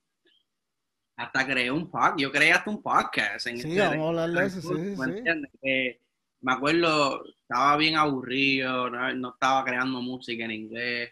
[1.17, 3.47] hasta creé un podcast, yo creé hasta un podcast.
[3.47, 6.01] En sí, vamos a hablar de eso, sí, sí.
[6.41, 11.11] me acuerdo, estaba bien aburrido, no, no, estaba creando música en inglés.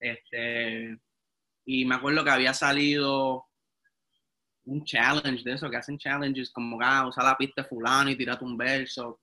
[0.00, 0.98] Este,
[1.66, 3.44] y me acuerdo que había salido
[4.66, 8.16] un challenge de eso, que hacen challenges como, ah, usa la pista de fulano y
[8.16, 9.20] tirate un verso.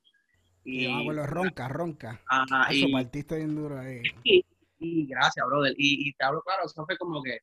[0.64, 2.22] Y, y abuelo, ronca, ronca.
[2.70, 4.02] eso partiste bien duro ahí.
[4.24, 5.74] Y, gracias, brother.
[5.78, 7.40] Y, y, te hablo claro, eso fue como que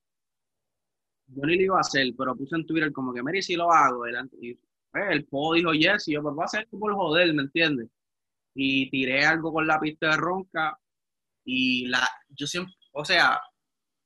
[1.29, 3.73] yo ni lo iba a hacer, pero puse en Twitter como que, Mary, si lo
[3.73, 4.07] hago.
[4.07, 4.59] Y,
[4.91, 7.89] pues, el po dijo yes, y yo, pues voy a hacer por joder, ¿me entiendes?
[8.55, 10.79] Y tiré algo con la pista de ronca
[11.45, 13.41] y la, yo siempre, o sea,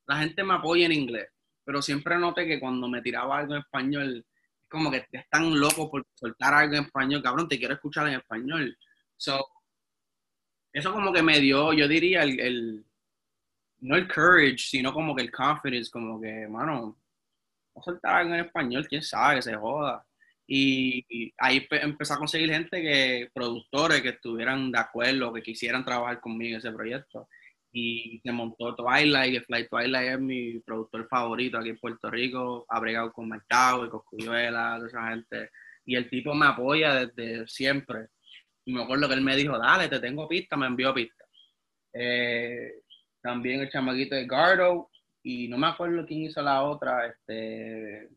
[0.07, 1.29] la gente me apoya en inglés,
[1.65, 4.25] pero siempre noté que cuando me tiraba algo en español,
[4.63, 8.15] es como que están locos por soltar algo en español, cabrón, te quiero escuchar en
[8.15, 8.77] español.
[9.17, 9.47] So,
[10.73, 12.85] eso como que me dio, yo diría, el,
[13.81, 16.99] no el courage, sino como que el confidence, como que, mano,
[17.77, 20.05] a soltar algo en español, quién sabe, que se joda.
[20.47, 25.85] Y, y, ahí empecé a conseguir gente que, productores que estuvieran de acuerdo, que quisieran
[25.85, 27.29] trabajar conmigo en ese proyecto
[27.77, 32.65] y se montó Twilight, que Fly Twilight es mi productor favorito aquí en Puerto Rico,
[32.69, 35.51] ha bregado con Mercado y con Cuyuela, toda esa gente,
[35.85, 38.11] y el tipo me apoya desde siempre.
[38.65, 41.25] Y me acuerdo que él me dijo, dale, te tengo pista, me envió pista.
[41.93, 42.75] Eh,
[43.21, 44.89] también el chamaguito de Gardo,
[45.25, 48.09] y no me acuerdo quién hizo la otra, este...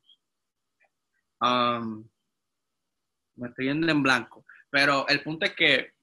[1.42, 2.08] Um,
[3.38, 4.46] me estoy yendo en blanco.
[4.70, 5.94] Pero el punto es que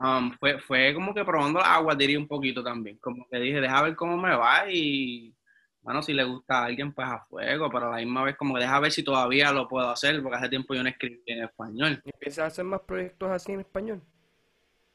[0.00, 2.98] um, fue, fue como que probando la agua, diría un poquito también.
[2.98, 5.34] Como que dije, deja ver cómo me va y,
[5.80, 8.54] bueno, si le gusta a alguien, pues a fuego, pero a la misma vez como
[8.54, 11.44] que deja ver si todavía lo puedo hacer, porque hace tiempo yo no escribí en
[11.44, 12.02] español.
[12.04, 14.02] ¿Empiezas a hacer más proyectos así en español?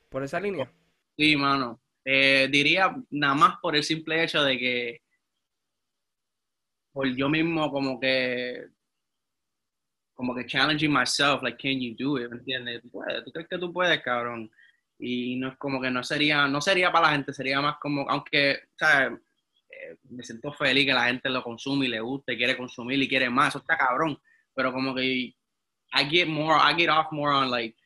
[0.09, 0.71] ¿Por esa línea?
[1.17, 1.79] Sí, mano.
[2.03, 5.01] Eh, diría nada más por el simple hecho de que
[6.91, 8.65] por yo mismo como que
[10.15, 12.29] como que challenging myself, like, can you do it?
[12.29, 12.81] ¿Me entiendes?
[12.81, 12.89] ¿Tú,
[13.23, 14.51] ¿Tú crees que tú puedes, cabrón?
[14.99, 18.09] Y no es como que no sería, no sería para la gente, sería más como,
[18.09, 19.19] aunque, ¿sabes?
[19.69, 23.07] Eh, me siento feliz que la gente lo consume y le guste, quiere consumir y
[23.07, 24.19] quiere más, eso está cabrón.
[24.53, 27.77] Pero como que I get more, I get off more on like,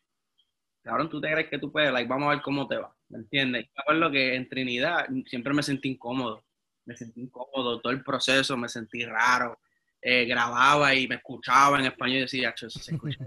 [0.81, 3.19] cabrón, tú te crees que tú puedes, like, vamos a ver cómo te va, ¿me
[3.19, 3.65] entiendes?
[3.65, 6.43] Y lo que en Trinidad siempre me sentí incómodo,
[6.85, 9.59] me sentí incómodo todo el proceso, me sentí raro
[10.05, 13.23] eh, grababa y me escuchaba en español y decía, eso se escucha,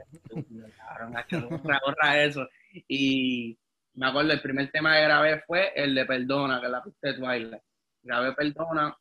[2.16, 2.48] eso.
[2.86, 3.58] Y
[3.96, 7.08] me acuerdo, el primer tema que grabé fue el de Perdona, que es la pista
[7.08, 7.62] de Twilight.
[8.02, 8.96] Grabé Perdona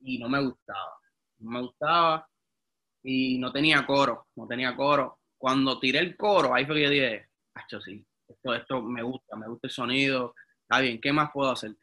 [0.00, 0.98] y no me gustaba.
[1.38, 2.28] No me gustaba
[3.02, 5.20] y no tenía coro, no tenía coro.
[5.36, 9.48] Cuando tiré el coro, ahí fue que dije, Hacho, sí, esto, esto me gusta, me
[9.48, 11.76] gusta el sonido, está bien, ¿qué más puedo hacer?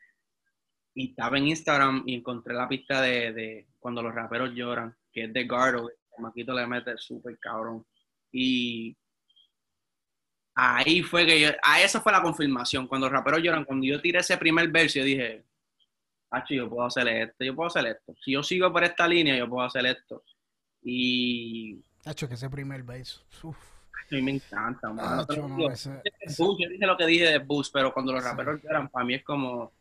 [0.96, 5.26] Y estaba en Instagram y encontré la pista de, de cuando los raperos lloran que
[5.26, 7.86] es de Gardo, el Maquito le mete súper cabrón.
[8.32, 8.96] Y
[10.60, 12.88] ahí fue que yo, a esa fue la confirmación.
[12.88, 15.46] Cuando los raperos lloran, cuando yo tiré ese primer verso, yo dije,
[16.32, 18.14] Hacho, yo puedo hacer esto, yo puedo hacer esto.
[18.24, 20.24] Si yo sigo por esta línea, yo puedo hacer esto.
[20.84, 21.82] Y.
[22.06, 23.22] Hacho, que ese primer verso.
[23.44, 24.92] A mí me encanta,
[25.28, 29.24] yo dije lo que dije de Boost, pero cuando los raperos lloran, para mí es
[29.24, 29.72] como.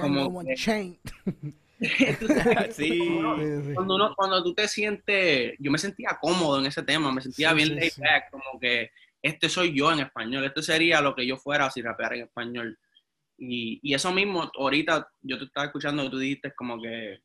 [0.00, 0.98] como Chain.
[2.72, 3.20] sí.
[3.74, 7.52] Cuando, uno, cuando tú te sientes, yo me sentía cómodo en ese tema, me sentía
[7.52, 8.90] bien laid back, como que
[9.22, 12.78] este soy yo en español, este sería lo que yo fuera si rapeara en español.
[13.36, 17.20] Y, y eso mismo, ahorita yo te estaba escuchando que tú dijiste como que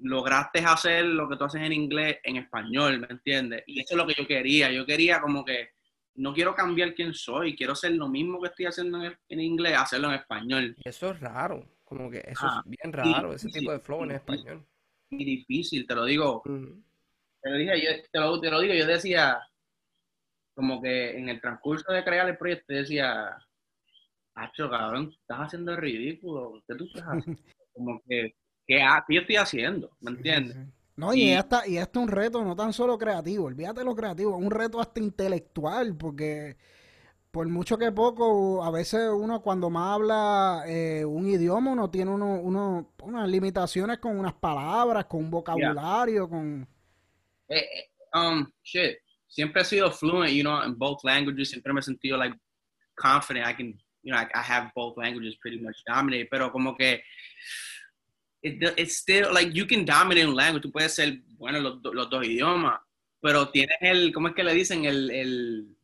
[0.00, 3.64] lograste hacer lo que tú haces en inglés en español, ¿me entiendes?
[3.66, 5.70] Y eso es lo que yo quería, yo quería como que
[6.14, 9.76] no quiero cambiar quién soy, quiero hacer lo mismo que estoy haciendo en, en inglés,
[9.76, 10.76] hacerlo en español.
[10.84, 11.64] Eso es raro.
[11.88, 14.66] Como que eso es ah, bien raro, ese tipo de flow en español.
[15.08, 16.42] Y difícil, te lo digo.
[16.44, 19.40] te, lo dije, yo, te, lo, te lo digo, yo decía,
[20.58, 23.30] como que en el transcurso de crear el proyecto, decía,
[24.34, 26.60] Hacho, cabrón, estás haciendo el ridículo.
[26.66, 27.40] ¿Qué tú estás haciendo?
[27.72, 28.34] Como que,
[28.66, 29.88] ¿qué, yo estoy haciendo?
[30.00, 30.56] ¿Me entiendes?
[30.96, 34.36] No, y, y, esta, y es un reto no tan solo creativo, olvídate lo creativo,
[34.36, 36.56] es un reto hasta intelectual, porque
[37.30, 42.10] por mucho que poco, a veces uno cuando más habla eh, un idioma, uno tiene
[42.10, 46.66] uno, uno, unas limitaciones con unas palabras, con un vocabulario, con...
[47.46, 48.98] Eh, eh, um, shit,
[49.28, 52.34] siempre he sido fluent, you know, in both languages, siempre me he sentido, like,
[52.96, 57.02] confident, I can, you know, I, have both languages pretty much dominate, pero como que...
[58.40, 62.08] It, it's still, like, you can dominate un language, tú puedes ser, bueno, los, los
[62.08, 62.78] dos idiomas,
[63.20, 64.84] pero tienes el, ¿cómo es que le dicen?
[64.84, 65.76] el, el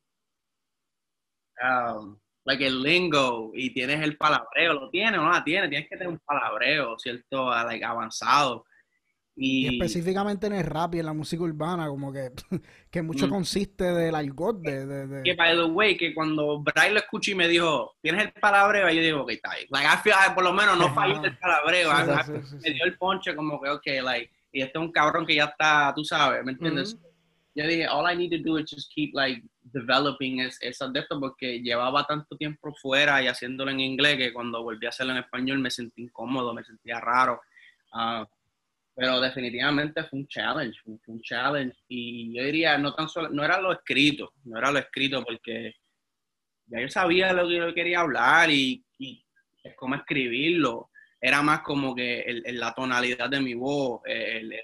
[1.62, 5.88] um, like el lingo y tienes el palabreo, lo tienes o no la tienes, tienes
[5.88, 7.50] que tener un palabreo, ¿cierto?
[7.50, 8.66] Like, avanzado.
[9.36, 9.66] Y...
[9.66, 12.30] específicamente en el rap y en la música urbana, como que,
[12.90, 13.30] que mucho mm.
[13.30, 17.34] consiste del argot de, de, Que, by the way, que cuando Bray lo escuché y
[17.34, 18.88] me dijo, ¿tienes el palabreo?
[18.90, 19.66] Y yo digo, ok, está ahí.
[19.70, 21.90] Like, I feel, por lo menos no falló el palabreo.
[22.62, 25.46] me dio el ponche como que, ok, like, y este es un cabrón que ya
[25.46, 26.96] está, tú sabes, ¿me entiendes?
[27.56, 31.00] Yo dije, all I need to do is just keep, like, developing es, esa de
[31.00, 35.12] esto porque llevaba tanto tiempo fuera y haciéndolo en inglés que cuando volví a hacerlo
[35.12, 37.40] en español me sentí incómodo, me sentía raro.
[37.92, 38.26] Ah,
[38.94, 41.76] pero definitivamente fue un challenge, fue, un challenge.
[41.88, 45.74] Y yo diría, no tan solo, no era lo escrito, no era lo escrito porque
[46.66, 49.24] ya yo sabía lo que yo quería hablar y, y
[49.76, 50.90] cómo escribirlo.
[51.20, 54.54] Era más como que el, la tonalidad de mi voz, el,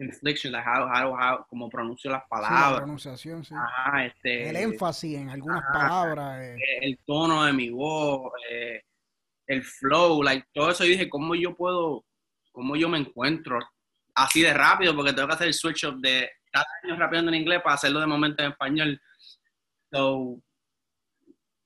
[0.00, 2.72] inflection, like how, how, how, como pronuncio las palabras.
[2.72, 3.54] la pronunciación, sí.
[4.04, 6.40] este, el énfasis en algunas palabras.
[6.40, 6.56] Eh.
[6.82, 8.82] El tono de mi voz, eh,
[9.46, 10.84] el flow, like, todo eso.
[10.84, 12.04] Y dije, ¿cómo yo puedo,
[12.52, 13.58] cómo yo me encuentro
[14.14, 14.94] así de rápido?
[14.94, 18.00] Porque tengo que hacer el switch up de cada año rapeando en inglés para hacerlo
[18.00, 19.00] de momento en español.
[19.90, 20.40] So,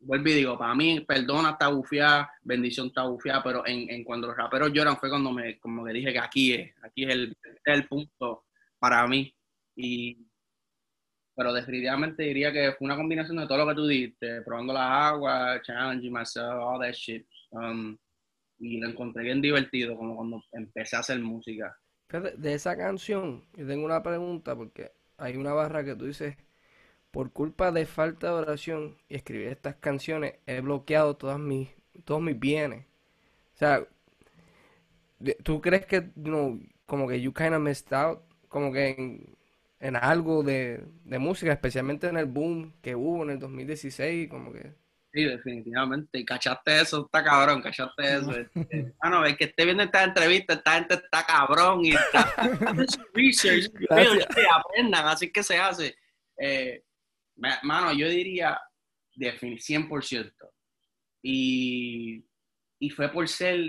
[0.02, 4.26] vuelvo y digo, para mí, perdona está bufiada, bendición está bufiada, pero en, en, cuando
[4.26, 7.36] los raperos lloran fue cuando me, como que dije que aquí es, aquí es el,
[7.64, 8.44] el punto
[8.78, 9.34] para mí.
[9.76, 10.26] Y,
[11.34, 14.90] pero definitivamente diría que fue una combinación de todo lo que tú dijiste, probando las
[14.90, 17.26] aguas, challenging myself, all that shit.
[17.52, 17.96] Um,
[18.62, 21.76] y lo encontré bien divertido, como cuando empecé a hacer música.
[22.38, 26.36] De esa canción, yo tengo una pregunta porque hay una barra que tú dices,
[27.10, 31.70] por culpa de falta de oración y escribir estas canciones, he bloqueado todas mis,
[32.04, 32.84] todos mis bienes.
[33.54, 33.84] O sea,
[35.42, 38.20] ¿tú crees que, no, como que you kind of missed out?
[38.46, 39.26] Como que
[39.80, 44.52] en, algo de, de, música, especialmente en el boom que hubo en el 2016, como
[44.52, 44.81] que...
[45.12, 46.18] Sí, definitivamente.
[46.18, 48.32] Y cachaste eso, está cabrón, cachaste eso.
[48.32, 52.34] Este, ah, no, es que esté viendo esta entrevista, esta gente está cabrón y está
[53.14, 55.96] research, aprendan, así que se hace.
[56.38, 56.82] Eh,
[57.62, 58.58] Mano, yo diría
[59.16, 60.32] 100%.
[61.22, 62.24] Y,
[62.78, 63.60] y fue por ser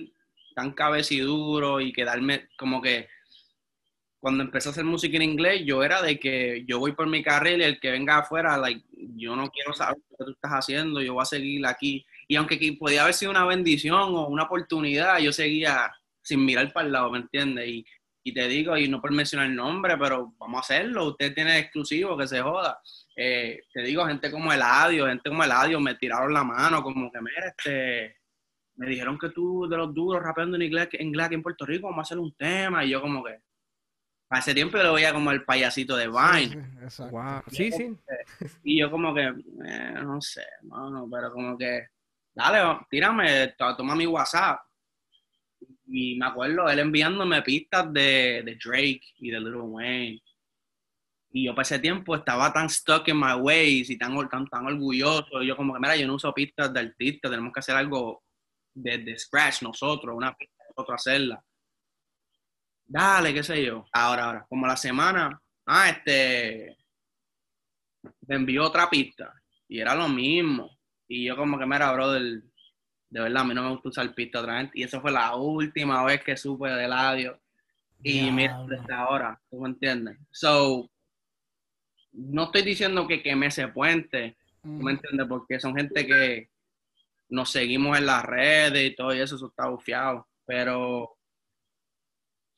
[0.56, 3.08] tan cabeciduro y quedarme como que
[4.24, 7.22] cuando empecé a hacer música en inglés, yo era de que yo voy por mi
[7.22, 8.82] carrera y el que venga afuera, like,
[9.18, 12.06] yo no quiero saber lo que tú estás haciendo, yo voy a seguir aquí.
[12.30, 16.86] Y aunque podía haber sido una bendición o una oportunidad, yo seguía sin mirar para
[16.86, 17.68] el lado, ¿me entiendes?
[18.24, 21.60] Y, te digo, y no por mencionar el nombre, pero vamos a hacerlo, usted tiene
[21.60, 22.80] exclusivo, que se joda.
[23.18, 26.82] Eh, te digo, gente como el Eladio, gente como el Eladio me tiraron la mano,
[26.82, 28.16] como que, mira, este,
[28.76, 31.90] me dijeron que tú de los duros rapeando en inglés, en aquí en Puerto Rico,
[31.90, 33.38] vamos a hacer un tema, y yo como que,
[34.38, 36.90] hace tiempo yo lo veía como el payasito de Vine.
[37.52, 37.96] Sí, sí.
[38.64, 39.34] Y yo como que,
[39.66, 41.88] eh, no sé, no, pero como que,
[42.34, 44.60] dale, tírame, toma mi WhatsApp.
[45.86, 50.22] Y me acuerdo él enviándome pistas de, de Drake y de Little Wayne
[51.36, 54.68] y yo para ese tiempo estaba tan stuck in my ways y tan, tan, tan
[54.68, 55.42] orgulloso.
[55.42, 58.24] Y yo como que, mira, yo no uso pistas de artista, tenemos que hacer algo
[58.72, 61.44] desde scratch nosotros, una pista nosotros hacerla.
[62.94, 63.88] Dale, qué sé yo.
[63.92, 66.78] Ahora, ahora, como la semana, ah, este,
[68.28, 69.34] me envió otra pista
[69.68, 70.78] y era lo mismo.
[71.08, 72.22] Y yo como que, mira, brother,
[73.10, 74.70] de verdad, a mí no me gusta usar pista otra vez.
[74.76, 77.42] Y eso fue la última vez que supe de Ladio.
[78.04, 80.20] Y mira, hasta ahora, ¿tú me entiendes?
[80.30, 80.88] So,
[82.12, 84.90] no estoy diciendo que queme ese puente, ¿me mm.
[84.90, 85.28] entiendes?
[85.28, 86.52] Porque son gente que
[87.30, 91.13] nos seguimos en las redes y todo eso, eso está bufiado, pero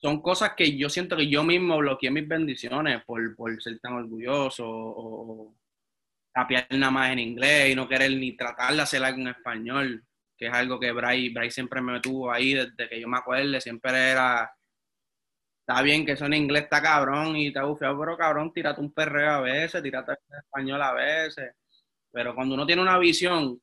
[0.06, 3.20] son cosas que yo siento que yo mismo bloqueé mis bendiciones por,
[3.60, 5.56] ser tan orgulloso o,
[6.32, 10.06] tapiar nada más en inglés y no querer ni tratar de hacer algo en español,
[10.38, 13.60] que es algo que Bray, Bray siempre me tuvo ahí desde que yo me acuerdo,
[13.60, 14.54] siempre era
[15.62, 18.94] está bien que eso en inglés está cabrón y está bufeado, pero cabrón, tírate un
[18.94, 21.52] perreo a veces, tírate en español a veces.
[22.12, 23.60] Pero cuando uno tiene una visión,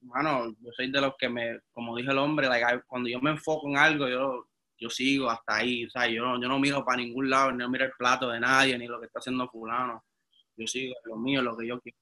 [0.00, 2.48] bueno, yo soy de los que me, como dije el hombre,
[2.86, 4.48] cuando yo me enfoco en algo, yo,
[4.78, 7.84] yo sigo hasta ahí, o sea, yo, yo no miro para ningún lado, no miro
[7.84, 10.04] el plato de nadie, ni lo que está haciendo fulano.
[10.56, 11.98] Yo sigo lo mío, lo que yo quiero.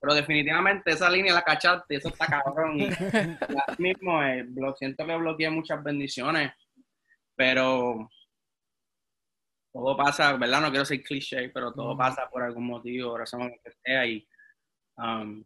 [0.00, 2.78] Pero definitivamente esa línea la cachaste, eso está cabrón.
[3.78, 6.52] Y mismo, eh, siento que bloqueé muchas bendiciones,
[7.34, 8.08] pero
[9.72, 10.60] todo pasa, ¿verdad?
[10.60, 14.26] No quiero ser cliché, pero todo pasa por algún motivo, razón lo que sea, y
[14.98, 15.44] um,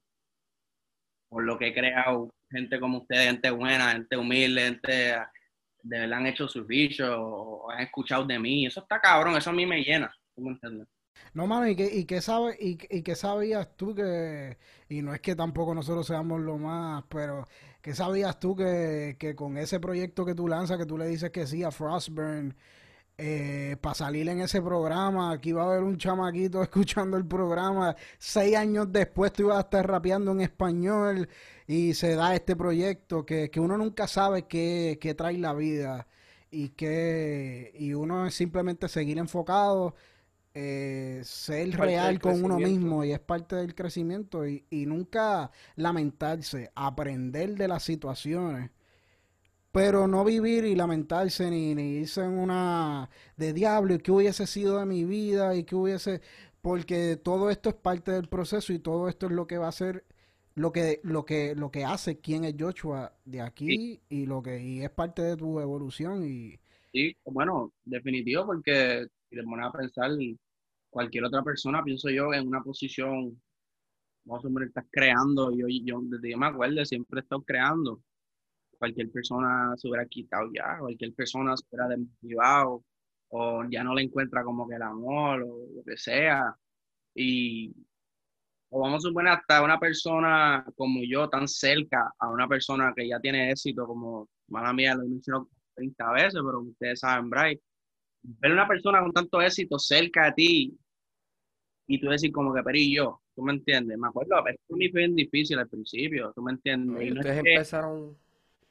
[1.28, 5.14] por lo que he creado, gente como ustedes, gente buena, gente humilde, gente
[5.88, 9.52] de verdad han hecho servicio o han escuchado de mí, eso está cabrón, eso a
[9.54, 10.88] mí me llena, ¿tú me entiendes?
[11.34, 14.56] No, mano, ¿y qué, y qué, sabe, y, y qué sabías tú que,
[14.88, 17.46] y no es que tampoco nosotros seamos lo más, pero
[17.82, 21.30] ¿qué sabías tú que, que con ese proyecto que tú lanzas, que tú le dices
[21.30, 22.56] que sí a Frostburn,
[23.20, 25.32] eh, para salir en ese programa.
[25.32, 27.96] Aquí va a haber un chamaquito escuchando el programa.
[28.16, 31.28] Seis años después tú ibas a estar rapeando en español
[31.66, 36.06] y se da este proyecto que, uno nunca sabe qué, trae la vida
[36.50, 39.96] y que y uno es simplemente seguir enfocado,
[40.54, 46.70] eh, ser real con uno mismo y es parte del crecimiento y, y nunca lamentarse,
[46.76, 48.70] aprender de las situaciones
[49.78, 54.44] pero no vivir y lamentarse ni, ni irse en una de diablo y que hubiese
[54.48, 56.20] sido de mi vida y que hubiese
[56.60, 59.72] porque todo esto es parte del proceso y todo esto es lo que va a
[59.72, 60.04] ser
[60.56, 64.60] lo que lo que lo que hace quién es Joshua de aquí y lo que
[64.60, 66.58] y es parte de tu evolución y
[66.92, 70.10] sí bueno definitivo porque si te pones a pensar
[70.90, 73.40] cualquier otra persona pienso yo en una posición
[74.24, 78.02] vamos a estás creando yo yo desde que me acuerdo siempre he estado creando
[78.78, 82.84] cualquier persona se hubiera quitado ya, cualquier persona se hubiera desmotivado
[83.30, 86.54] o ya no le encuentra como que el amor o lo que sea.
[87.14, 87.74] Y
[88.70, 93.08] o vamos a suponer hasta una persona como yo tan cerca a una persona que
[93.08, 97.58] ya tiene éxito como, mala mía, lo he mencionado 30 veces, pero ustedes saben, Bray,
[98.22, 100.78] ver una persona con tanto éxito cerca de ti
[101.86, 104.90] y tú decir como que, pero y yo, tú me entiendes, me acuerdo, es muy
[104.90, 107.06] bien difícil al principio, tú me entiendes.
[107.06, 108.16] Y, ustedes empezaron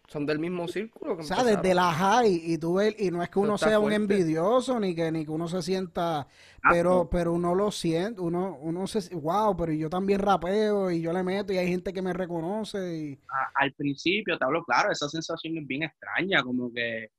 [0.07, 1.17] son del mismo círculo.
[1.17, 3.91] o sea, desde la high y tú ves, y no es que uno sea un
[3.91, 6.27] envidioso ni que ni que uno se sienta,
[6.69, 11.11] pero pero uno lo siente, uno uno se wow, pero yo también rapeo y yo
[11.11, 13.19] le meto y hay gente que me reconoce y
[13.55, 17.09] al principio te hablo claro, esa sensación es bien extraña, como que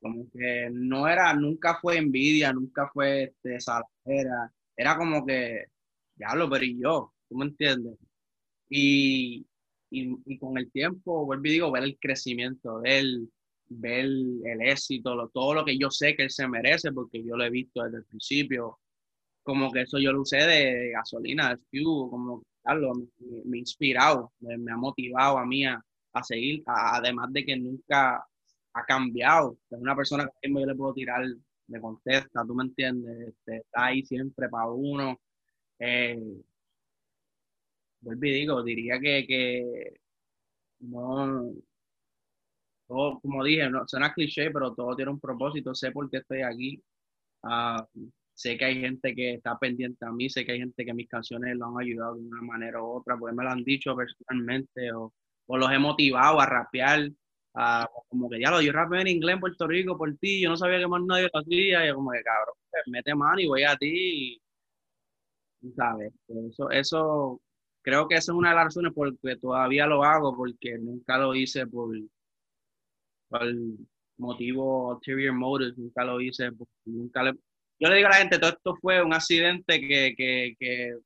[0.00, 3.58] como que no era, nunca fue envidia, nunca fue este,
[4.04, 5.64] era, era como que,
[6.14, 7.98] diablo, pero y yo, ¿tú me entiendes?
[8.68, 9.46] Y,
[9.90, 13.30] y, con el tiempo, vuelvo y digo, ver el crecimiento de él,
[13.68, 17.44] ver el éxito, todo lo que yo sé que él se merece, porque yo lo
[17.44, 18.78] he visto desde el principio,
[19.42, 22.98] como que eso yo lo usé de gasolina, de fuel, como, Carlos,
[23.44, 25.82] me, ha inspirado, me, ha motivado a mí a,
[26.22, 28.24] seguir, además de que nunca
[28.72, 31.22] ha cambiado, es una persona que yo le puedo tirar,
[31.68, 35.20] me contesta, tú me entiendes, este, está ahí siempre para uno.
[35.78, 36.18] Eh,
[38.00, 39.94] vuelvo y digo, diría que, que
[40.80, 41.52] no,
[42.86, 46.42] todo, como dije, no, suena cliché, pero todo tiene un propósito, sé por qué estoy
[46.42, 46.82] aquí.
[47.44, 47.86] Ah,
[48.34, 51.08] sé que hay gente que está pendiente a mí, sé que hay gente que mis
[51.08, 54.92] canciones lo han ayudado de una manera u otra, porque me lo han dicho personalmente
[54.92, 55.12] o,
[55.46, 57.10] o los he motivado a rapear.
[58.08, 60.56] como que ya lo yo rapeo en inglés en Puerto Rico por ti, yo no
[60.56, 63.46] sabía que más nadie lo hacía, y yo como que cabrón, pues, mete mano y
[63.48, 64.40] voy a ti,
[65.62, 66.12] y, ¿sabes?
[66.28, 67.40] Eso, eso
[67.86, 71.16] creo que esa es una de las razones por que todavía lo hago, porque nunca
[71.18, 73.78] lo hice por, el
[74.18, 76.50] motivo ulterior motives, nunca lo hice,
[76.84, 77.34] nunca le...
[77.78, 80.96] Yo le digo a la gente, todo esto fue un accidente que, que, que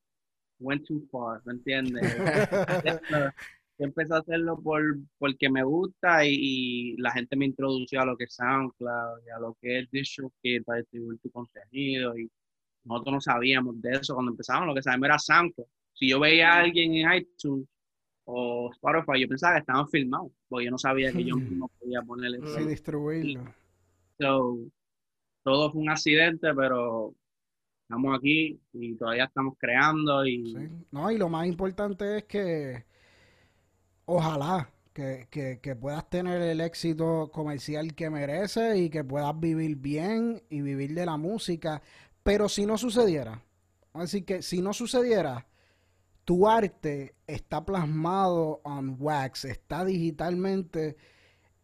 [0.58, 2.02] went too far, ¿me entiendes?
[3.78, 4.82] empecé a hacerlo por,
[5.18, 9.38] porque me gusta y, la gente me introdució a lo que es SoundCloud y a
[9.38, 12.30] lo que es DistroKid para distribuir tu contenido y
[12.84, 15.68] nosotros no sabíamos de eso cuando empezamos, lo que sabíamos era SoundCloud
[16.00, 17.68] si yo veía a alguien en iTunes
[18.24, 22.00] o Spotify, yo pensaba que estaban filmados, porque yo no sabía que yo no podía
[22.02, 22.40] ponerle.
[22.46, 23.54] Sí, distribuirlo.
[24.16, 27.14] todo fue un accidente, pero
[27.82, 30.24] estamos aquí y todavía estamos creando.
[30.26, 30.54] Y...
[30.90, 32.84] No, y lo más importante es que
[34.06, 35.28] ojalá que,
[35.60, 40.94] que, puedas tener el éxito comercial que mereces y que puedas vivir bien y vivir
[40.94, 41.82] de la música.
[42.22, 43.42] Pero si no sucediera,
[43.92, 45.46] vamos a decir que si no sucediera,
[46.30, 50.96] tu arte está plasmado en wax, está digitalmente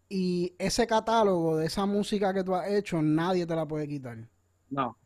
[0.08, 4.28] y ese catálogo de esa música que tú has hecho, nadie te la puede quitar.
[4.68, 4.98] No.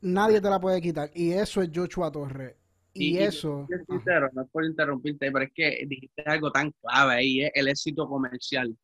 [0.00, 1.10] Nadie te la puede quitar.
[1.12, 2.56] Y eso es Joshua Torre.
[2.92, 3.66] Y, eso.
[3.88, 7.66] sincero, no es por interrumpirte, pero es que dijiste algo tan clave ahí, es el
[7.66, 8.78] éxito comercial.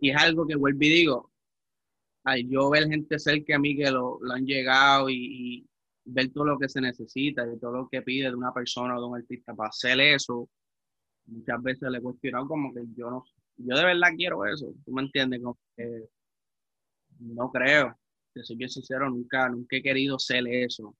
[0.00, 1.30] Y es algo que vuelvo y digo,
[2.24, 5.68] ay, yo ver gente cerca a mí que lo, han llegado y,
[6.06, 9.00] ver todo lo que se necesita y todo lo que pide de una persona o
[9.00, 10.48] de un artista para hacer eso,
[11.26, 13.24] muchas veces le he cuestionado como que yo no,
[13.56, 15.40] yo de verdad quiero eso, tú me entiendes,
[17.18, 17.98] no creo,
[18.32, 20.94] te soy bien sincero, nunca, nunca he querido ser eso.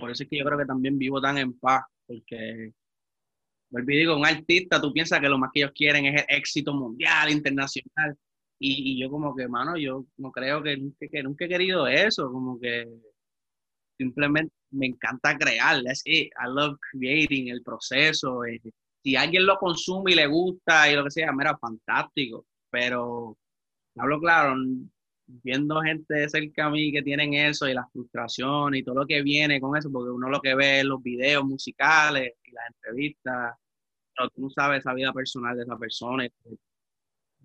[0.00, 2.72] por eso es que yo creo que también vivo tan en paz, porque
[3.70, 6.36] vuelvo y digo, un artista, tú piensas que lo más que ellos quieren es el
[6.36, 8.18] éxito mundial, internacional,
[8.58, 11.86] y, y yo como que, mano, yo no creo que nunca, que nunca he querido
[11.86, 12.86] eso, como que
[14.00, 15.82] simplemente me encanta crear.
[15.86, 18.44] Es I love creating el proceso.
[18.44, 18.60] Eh,
[19.02, 22.46] si alguien lo consume y le gusta y lo que sea, mira, fantástico.
[22.70, 23.36] Pero
[23.96, 24.54] hablo claro,
[25.26, 29.22] viendo gente cerca a mí que tienen eso y la frustración y todo lo que
[29.22, 33.54] viene con eso, porque uno lo que ve es los videos musicales y las entrevistas,
[34.16, 36.26] pero tú no sabes esa vida personal de esa persona.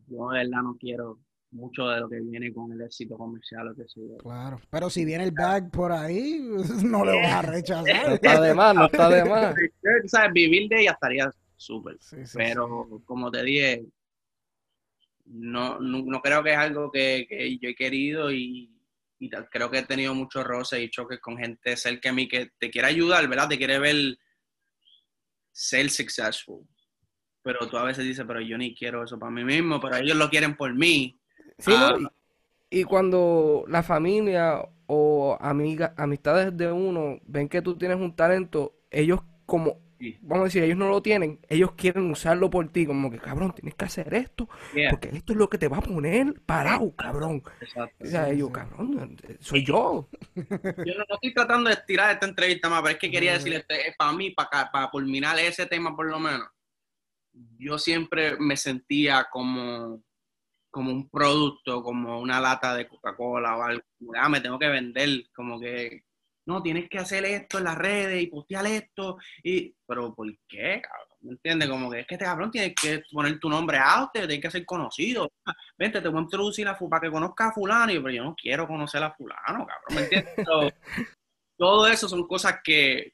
[0.07, 1.19] Yo de verdad no quiero
[1.55, 4.17] mucho de lo que viene con el éxito comercial o que sea.
[4.19, 6.39] Claro, pero si viene el bag por ahí,
[6.85, 8.07] no le vas a rechazar.
[8.07, 9.55] No está de más, no está de más.
[10.07, 10.33] ¿Sabes?
[10.33, 11.97] Vivir de ella estaría súper.
[12.33, 13.85] pero como te dije,
[15.25, 18.71] no, no, creo que es algo que, que yo he querido y,
[19.17, 22.51] y, creo que he tenido muchos roces y choques con gente cerca de mí que
[22.59, 23.49] te quiere ayudar, ¿verdad?
[23.49, 24.17] Te quiere ver
[25.51, 26.67] ser successful.
[27.41, 30.17] Pero tú a veces dices, pero yo ni quiero eso para mí mismo, pero ellos
[30.17, 31.19] lo quieren por mí.
[31.57, 31.97] Sí, ah.
[32.69, 38.75] y, cuando la familia o amigas, amistades de uno ven que tú tienes un talento,
[38.91, 39.79] ellos como,
[40.21, 43.53] vamos a decir, ellos no lo tienen, ellos quieren usarlo por ti, como que cabrón,
[43.53, 44.49] tienes que hacer esto,
[44.89, 47.43] porque esto es lo que te va a poner parado, cabrón.
[47.99, 50.09] O sea, ellos, cabrón, soy yo.
[50.35, 53.95] Yo no, estoy tratando de estirar esta entrevista más, pero es que quería decirle, este,
[53.97, 56.47] para mí, para, para culminar ese tema por lo menos,
[57.57, 60.01] yo siempre me sentía como
[60.75, 63.81] como un producto, como una lata de Coca-Cola o algo.
[64.17, 66.03] Ah, me tengo que vender, como que,
[66.45, 69.17] no, tienes que hacer esto en las redes y postear esto.
[69.41, 71.17] Y, pero ¿por qué, cabrón?
[71.21, 71.69] ¿Me entiendes?
[71.69, 74.65] Como que es que este cabrón tiene que poner tu nombre out, tiene que ser
[74.65, 75.31] conocido.
[75.77, 78.67] Vente, te voy a introducir a para que conozca a fulano, pero yo no quiero
[78.67, 80.35] conocer a fulano, cabrón, ¿me entiendes?
[81.57, 83.13] todo eso son cosas que,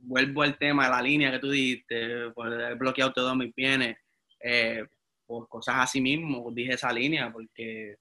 [0.00, 3.98] vuelvo al tema de la línea que tú dijiste, por haber bloqueado todos mis bienes,
[4.40, 4.84] eh,
[5.28, 7.96] por cosas así mismo, dije esa línea, porque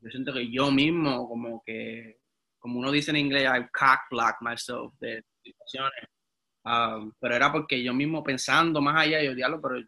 [0.00, 2.18] yo siento que yo mismo, como que,
[2.60, 6.04] como uno dice en inglés, I cock block myself de situaciones.
[6.64, 9.82] Um, pero era porque yo mismo pensando más allá, yo diablo, pero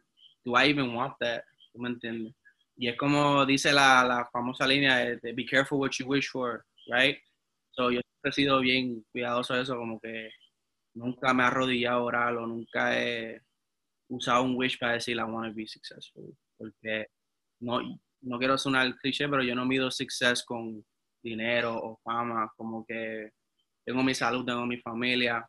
[0.45, 1.43] do I even want that?
[1.73, 2.35] ¿Tú me entiendes?
[2.77, 6.65] Y es como dice la, la famosa línea de, be careful what you wish for,
[6.89, 7.19] right?
[7.71, 10.31] So yo he sido bien cuidadoso de eso, como que
[10.95, 13.41] nunca me he arrodillado a orar o nunca he
[14.09, 16.37] usado un wish para decir I want to be successful.
[16.63, 17.07] Porque
[17.59, 17.81] no,
[18.21, 20.85] no quiero sonar cliché, pero yo no mido success con
[21.21, 23.33] dinero o fama, como que
[23.85, 25.45] tengo mi salud, tengo mi familia.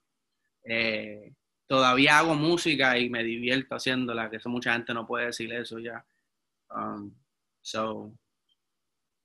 [0.63, 1.31] Eh,
[1.67, 5.77] todavía hago música y me divierto haciéndola, que eso mucha gente no puede decir eso
[5.77, 6.03] ya.
[6.71, 7.13] Um,
[7.61, 8.11] so,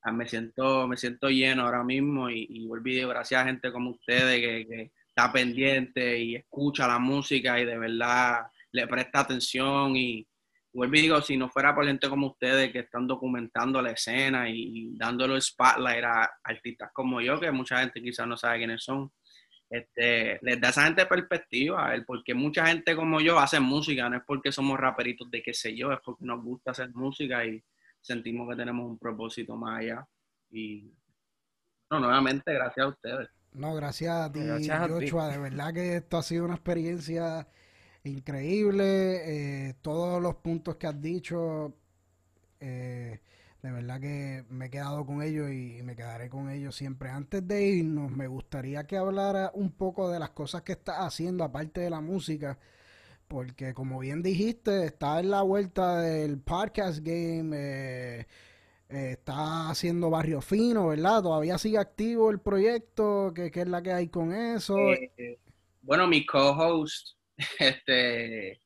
[0.02, 3.90] ah, me siento, me siento lleno ahora mismo y, y video gracias a gente como
[3.90, 10.27] ustedes que está pendiente y escucha la música y de verdad le presta atención y
[10.78, 14.48] vuelvo y digo, si no fuera por gente como ustedes que están documentando la escena
[14.48, 19.10] y, dándole spotlight a artistas como yo, que mucha gente quizás no sabe quiénes son,
[19.68, 24.18] este, les da esa gente perspectiva, el porque mucha gente como yo hace música, no
[24.18, 27.62] es porque somos raperitos de qué sé yo, es porque nos gusta hacer música y
[28.00, 30.06] sentimos que tenemos un propósito más allá.
[30.50, 30.90] Y
[31.90, 33.28] no, nuevamente, gracias a ustedes.
[33.52, 35.28] No, gracias a ti, Joshua.
[35.28, 37.48] De verdad que esto ha sido una experiencia
[38.08, 39.68] increíble.
[39.68, 41.74] Eh, todos los puntos que has dicho,
[42.60, 43.20] eh,
[43.62, 47.10] de verdad que me he quedado con ellos y me quedaré con ellos siempre.
[47.10, 51.44] Antes de irnos, me gustaría que hablara un poco de las cosas que estás haciendo,
[51.44, 52.58] aparte de la música.
[53.26, 57.50] Porque como bien dijiste, está en la vuelta del podcast game.
[57.54, 58.26] Eh,
[58.90, 61.22] eh, está haciendo Barrio Fino, ¿verdad?
[61.22, 63.32] Todavía sigue activo el proyecto.
[63.34, 64.76] ¿Qué, es la que hay con eso?
[65.82, 67.17] Bueno, mi co-host
[67.58, 68.60] este,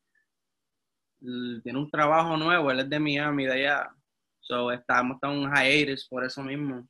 [1.62, 3.94] tiene un trabajo nuevo, él es de Miami, de allá.
[4.40, 6.86] So, estamos en un hiatus por eso mismo.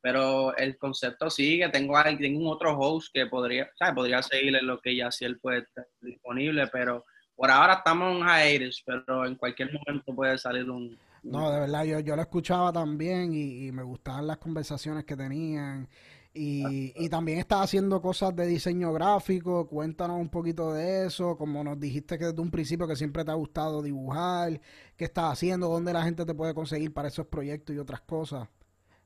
[0.00, 3.94] Pero el concepto sigue, tengo, tengo un otro host que podría, ¿sabes?
[3.94, 7.04] podría seguirle lo que ya si él puede estar disponible, pero
[7.34, 11.60] por ahora estamos en un hiatus, pero en cualquier momento puede salir un, no, de
[11.60, 15.88] verdad, yo, yo lo escuchaba también y, me gustaban las conversaciones que tenían.
[16.36, 19.68] Y, y, también estás haciendo cosas de diseño gráfico.
[19.68, 21.36] Cuéntanos un poquito de eso.
[21.36, 24.60] Como nos dijiste que desde un principio que siempre te ha gustado dibujar.
[24.96, 25.68] ¿Qué estás haciendo?
[25.68, 28.48] ¿Dónde la gente te puede conseguir para esos proyectos y otras cosas?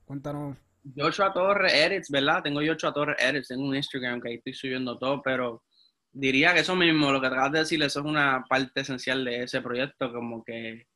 [0.05, 0.57] Cuéntanos.
[0.97, 2.41] a Torres Edits, ¿verdad?
[2.41, 3.49] Tengo a Torres Edits.
[3.49, 5.61] Tengo un Instagram que ahí estoy subiendo todo, pero
[6.11, 9.43] diría que eso mismo, lo que acabas de decir, eso es una parte esencial de
[9.43, 10.11] ese proyecto.
[10.11, 10.87] Como que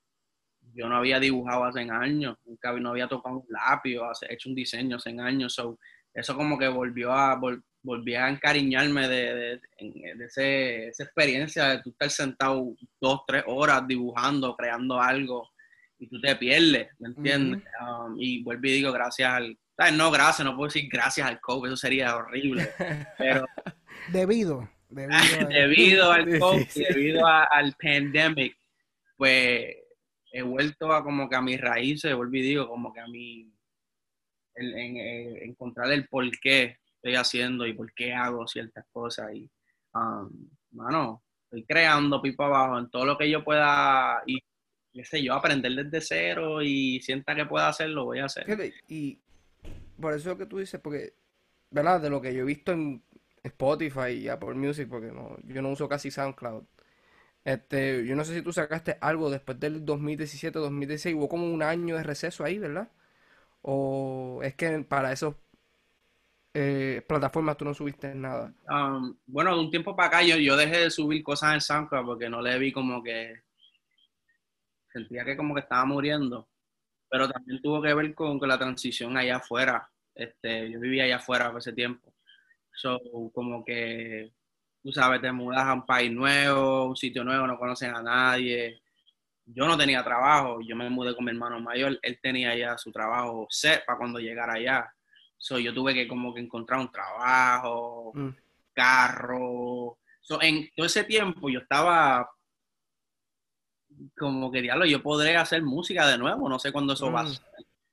[0.73, 4.55] yo no había dibujado hace años, nunca no había tocado un lápiz o hecho un
[4.55, 5.53] diseño hace años.
[5.53, 5.77] So,
[6.13, 7.39] eso como que volvió a,
[7.81, 14.55] volví a encariñarme de, de, esa experiencia de tú estar sentado dos, tres horas dibujando,
[14.55, 15.49] creando algo
[15.99, 17.61] y tú te pierdes, ¿me entiendes?
[17.81, 19.57] Um, y vuelvo y digo gracias al...
[19.93, 22.69] No, gracias, no puedo decir gracias al COVID, eso sería horrible.
[23.17, 23.45] Pero...
[24.11, 24.69] debido.
[24.89, 28.55] Debido, debido al COVID, debido al pandemic,
[29.17, 29.75] pues
[30.31, 33.52] he vuelto a como que a mis raíces, vuelvo y digo, como que a mi,
[34.55, 34.97] en,
[35.49, 39.33] encontrar el por qué estoy haciendo y por qué hago ciertas cosas.
[39.33, 39.49] Y,
[39.93, 40.29] um,
[40.71, 44.39] mano, estoy creando pipa abajo en todo lo que yo pueda y,
[44.93, 48.73] qué sé yo, aprender desde cero y sienta que pueda hacerlo, voy a hacer.
[48.87, 49.19] Y
[49.99, 51.13] por eso que tú dices, porque,
[51.69, 52.01] ¿verdad?
[52.01, 53.03] De lo que yo he visto en
[53.43, 56.63] Spotify y Apple Music, porque no, yo no uso casi SoundCloud
[57.45, 61.61] este, yo no sé si tú sacaste algo después del 2017, 2016, hubo como un
[61.61, 62.89] año de receso ahí, ¿verdad?
[63.63, 65.35] O es que para esas
[66.53, 68.53] eh, plataformas tú no subiste nada.
[68.69, 72.05] Um, bueno, de un tiempo para acá yo, yo dejé de subir cosas en SoundCloud
[72.05, 73.41] porque no le vi como que
[74.91, 76.47] sentía que como que estaba muriendo,
[77.09, 79.89] pero también tuvo que ver con, con la transición allá afuera.
[80.13, 82.13] Este, yo vivía allá afuera por ese tiempo.
[82.71, 82.99] So,
[83.33, 84.31] como que
[84.83, 88.82] tú sabes, te mudas a un país nuevo, un sitio nuevo, no conocen a nadie.
[89.45, 92.91] Yo no tenía trabajo, yo me mudé con mi hermano mayor, él tenía ya su
[92.91, 94.93] trabajo set para cuando llegara allá.
[95.37, 98.29] So, yo tuve que como que encontrar un trabajo, mm.
[98.73, 99.99] carro.
[100.21, 102.29] So, en todo ese tiempo yo estaba
[104.17, 107.23] como que diablo, yo podré hacer música de nuevo, no sé cuándo eso va a
[107.23, 107.27] mm.
[107.27, 107.45] ser.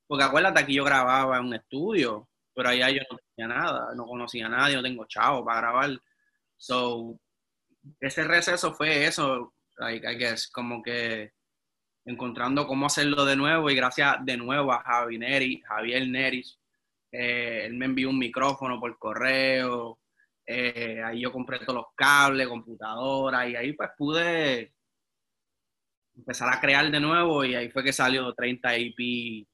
[0.07, 4.07] Porque acuérdate que yo grababa en un estudio, pero allá yo no tenía nada, no
[4.07, 6.01] conocía a nadie, no tengo chavo para grabar.
[6.57, 7.19] So,
[8.01, 11.33] ese receso fue eso, like, I guess, como que
[12.05, 16.59] encontrando cómo hacerlo de nuevo y gracias de nuevo a Javi Neri, Javier Neris.
[17.13, 19.99] Eh, él me envió un micrófono por correo,
[20.47, 24.73] eh, ahí yo compré todos los cables, computadora y ahí pues pude
[26.17, 29.47] empezar a crear de nuevo y ahí fue que salió 30 IP.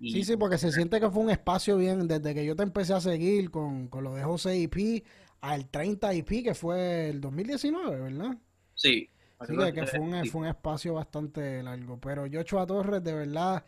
[0.00, 2.94] Sí, sí, porque se siente que fue un espacio bien, desde que yo te empecé
[2.94, 5.04] a seguir con, con lo de José IP
[5.40, 8.38] al 30 IP, que fue el 2019, ¿verdad?
[8.74, 9.10] Sí.
[9.46, 11.98] Sí, que fue un, fue un espacio bastante largo.
[11.98, 13.64] Pero Joshua Torres, de verdad,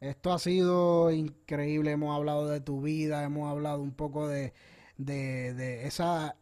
[0.00, 1.92] esto ha sido increíble.
[1.92, 4.52] Hemos hablado de tu vida, hemos hablado un poco de,
[4.96, 6.36] de, esa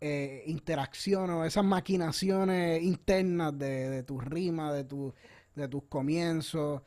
[0.00, 5.14] eh, interacción o esas maquinaciones internas de, de tus rimas, de, tu,
[5.54, 6.82] de tus comienzos.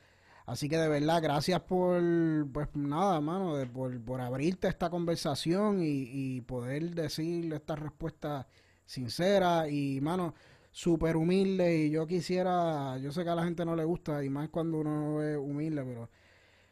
[0.45, 2.01] Así que de verdad, gracias por,
[2.51, 8.47] pues nada, mano, de, por, por abrirte esta conversación y, y poder decir esta respuesta
[8.85, 9.69] sincera.
[9.69, 10.35] Y, mano,
[10.73, 14.29] súper humilde y yo quisiera, yo sé que a la gente no le gusta y
[14.29, 16.09] más cuando uno es humilde, pero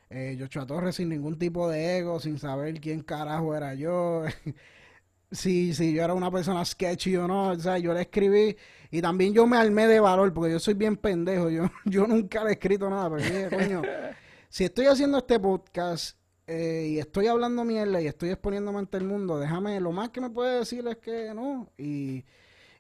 [0.10, 4.24] eh, yo Torres sin ningún tipo de ego, sin saber quién carajo era yo,
[5.32, 8.58] si, si yo era una persona sketchy o no, o sea, yo le escribí
[8.90, 12.44] y también yo me armé de valor porque yo soy bien pendejo, yo, yo nunca
[12.44, 13.84] le he escrito nada, pero dije, coño,
[14.50, 16.18] si estoy haciendo este podcast
[16.48, 20.22] eh, y estoy hablando mierda y estoy exponiéndome ante el mundo, déjame, lo más que
[20.22, 22.26] me puede decir es que no, y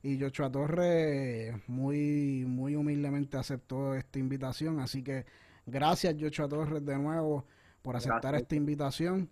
[0.03, 4.79] y Joshua Torres muy, muy humildemente aceptó esta invitación.
[4.79, 5.25] Así que
[5.65, 7.45] gracias Joshua Torres de nuevo
[7.81, 9.29] por aceptar esta invitación.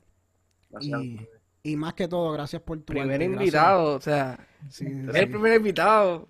[0.82, 1.28] Y,
[1.64, 4.40] y, más que todo, gracias por tu primer invitado, o sea,
[4.80, 6.28] el primer invitado.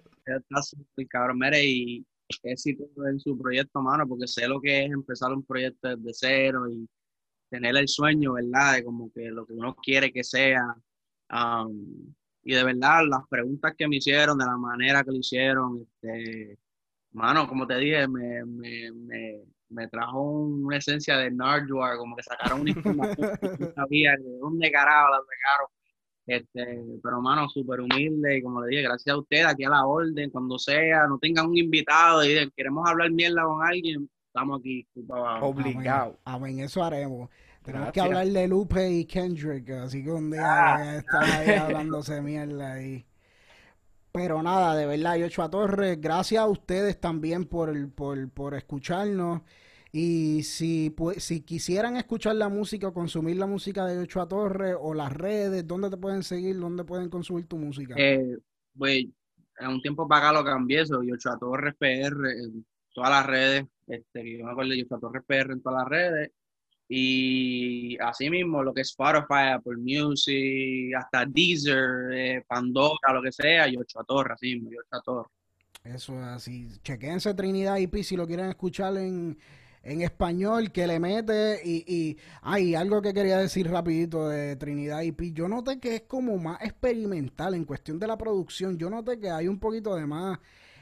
[1.09, 2.05] cabrón, mire, y
[2.43, 6.69] éxito en su proyecto, mano, porque sé lo que es empezar un proyecto desde cero
[6.69, 6.87] y
[7.49, 8.75] tener el sueño, ¿verdad?
[8.75, 10.63] De como que lo que uno quiere que sea.
[11.31, 12.13] Um,
[12.43, 16.57] y de verdad, las preguntas que me hicieron, de la manera que lo hicieron, este,
[17.11, 22.23] mano, como te dije, me, me, me, me trajo una esencia de Nardwar, como que
[22.23, 25.67] sacaron una información que no sabía de dónde carajo la sacaron.
[26.25, 29.85] Este, pero mano, súper humilde y como le dije, gracias a usted, aquí a la
[29.85, 34.87] orden, cuando sea, no tengan un invitado y queremos hablar mierda con alguien, estamos aquí.
[35.41, 36.19] Obligado.
[36.23, 37.29] Amén, eso haremos.
[37.71, 40.97] Tenemos que hablar de Lupe y Kendrick, así que un día ah.
[40.97, 43.05] están ahí hablándose mierda ahí.
[44.11, 49.41] Pero nada, de verdad, Yochoa Torres, gracias a ustedes también por, por, por escucharnos.
[49.91, 54.93] Y si, si quisieran escuchar la música o consumir la música de Yochoa Torres o
[54.93, 56.59] las redes, ¿dónde te pueden seguir?
[56.59, 57.95] ¿Dónde pueden consumir tu música?
[57.97, 58.37] Eh,
[58.77, 59.05] pues,
[59.59, 63.65] en un tiempo para acá lo cambié, eso, Yochoa Torres PR en todas las redes.
[63.87, 66.31] Este, yo me acuerdo de Yochoa Torres PR en todas las redes.
[66.91, 73.31] Y así mismo, lo que es Spotify, Apple Music, hasta Deezer, eh, Pandora, lo que
[73.31, 75.29] sea, y Ocho Torre, así mismo, Ocho Torre.
[75.83, 76.67] Eso es así.
[76.83, 79.37] Chequense Trinidad IP si lo quieren escuchar en,
[79.83, 81.61] en español, que le mete.
[81.63, 85.31] Y, y hay algo que quería decir rapidito de Trinidad IP.
[85.31, 88.79] Yo noté que es como más experimental en cuestión de la producción.
[88.79, 90.39] Yo noté que hay un poquito de más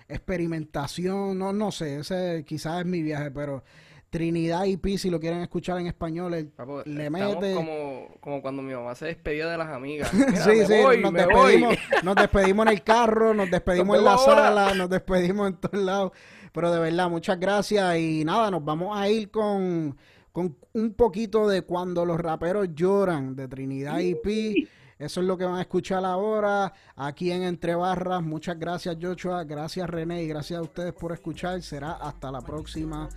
[0.07, 1.37] experimentación.
[1.37, 3.63] No, no sé, ese quizás es mi viaje, pero
[4.09, 6.49] Trinidad IP, si lo quieren escuchar en español,
[6.85, 7.53] le mete.
[7.53, 10.09] Como, como cuando mi mamá se despedía de las amigas.
[10.11, 14.89] sí, sí, nos, despedimos, nos despedimos en el carro, nos despedimos en la sala, nos
[14.89, 16.11] despedimos en todos lados.
[16.53, 17.97] Pero de verdad, muchas gracias.
[17.97, 19.97] Y nada, nos vamos a ir con,
[20.31, 24.67] con un poquito de cuando los raperos lloran de Trinidad IP.
[24.99, 28.23] Eso es lo que van a escuchar ahora aquí en Entre Barras.
[28.23, 29.43] Muchas gracias, Joshua.
[29.43, 30.23] Gracias, René.
[30.23, 31.61] Y gracias a ustedes por escuchar.
[31.61, 33.07] Será hasta la próxima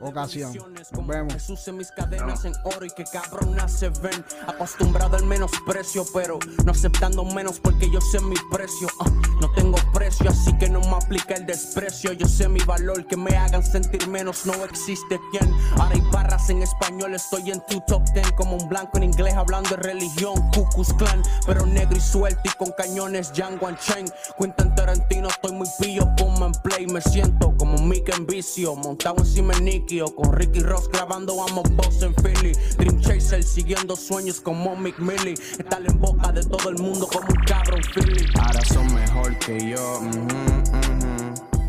[0.00, 0.52] ocasión.
[0.92, 1.32] Nos vemos.
[1.32, 4.24] Jesús mis cadenas en oro y que cabronas se ven.
[4.46, 8.88] Acostumbrado al menosprecio, pero no aceptando menos porque yo sé mi precio.
[9.00, 9.10] Ah,
[9.40, 12.12] no tengo precio, así que no me aplica el desprecio.
[12.12, 14.44] Yo sé mi valor, que me hagan sentir menos.
[14.44, 15.50] No existe quien.
[15.78, 18.30] Ahora hay barras en español, estoy en tu top ten.
[18.36, 20.34] Como un blanco en inglés hablando de religión.
[20.52, 24.06] Cucus Clan pero negro y suelto y con cañones Django Chain.
[24.38, 26.86] Quentin Tarantino, estoy muy pillo, boom en play.
[26.86, 31.64] Me siento como Mick en vicio, montado de Nicky o con Ricky Ross grabando Vamos
[31.76, 32.52] Boss en Philly.
[32.78, 35.34] Dream Chaser siguiendo sueños como Mick Millie.
[35.58, 38.26] Estar en boca de todo el mundo como un cabrón Philly.
[38.40, 40.00] Ahora son mejor que yo,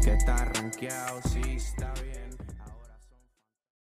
[0.04, 1.31] que está rankeado, sí.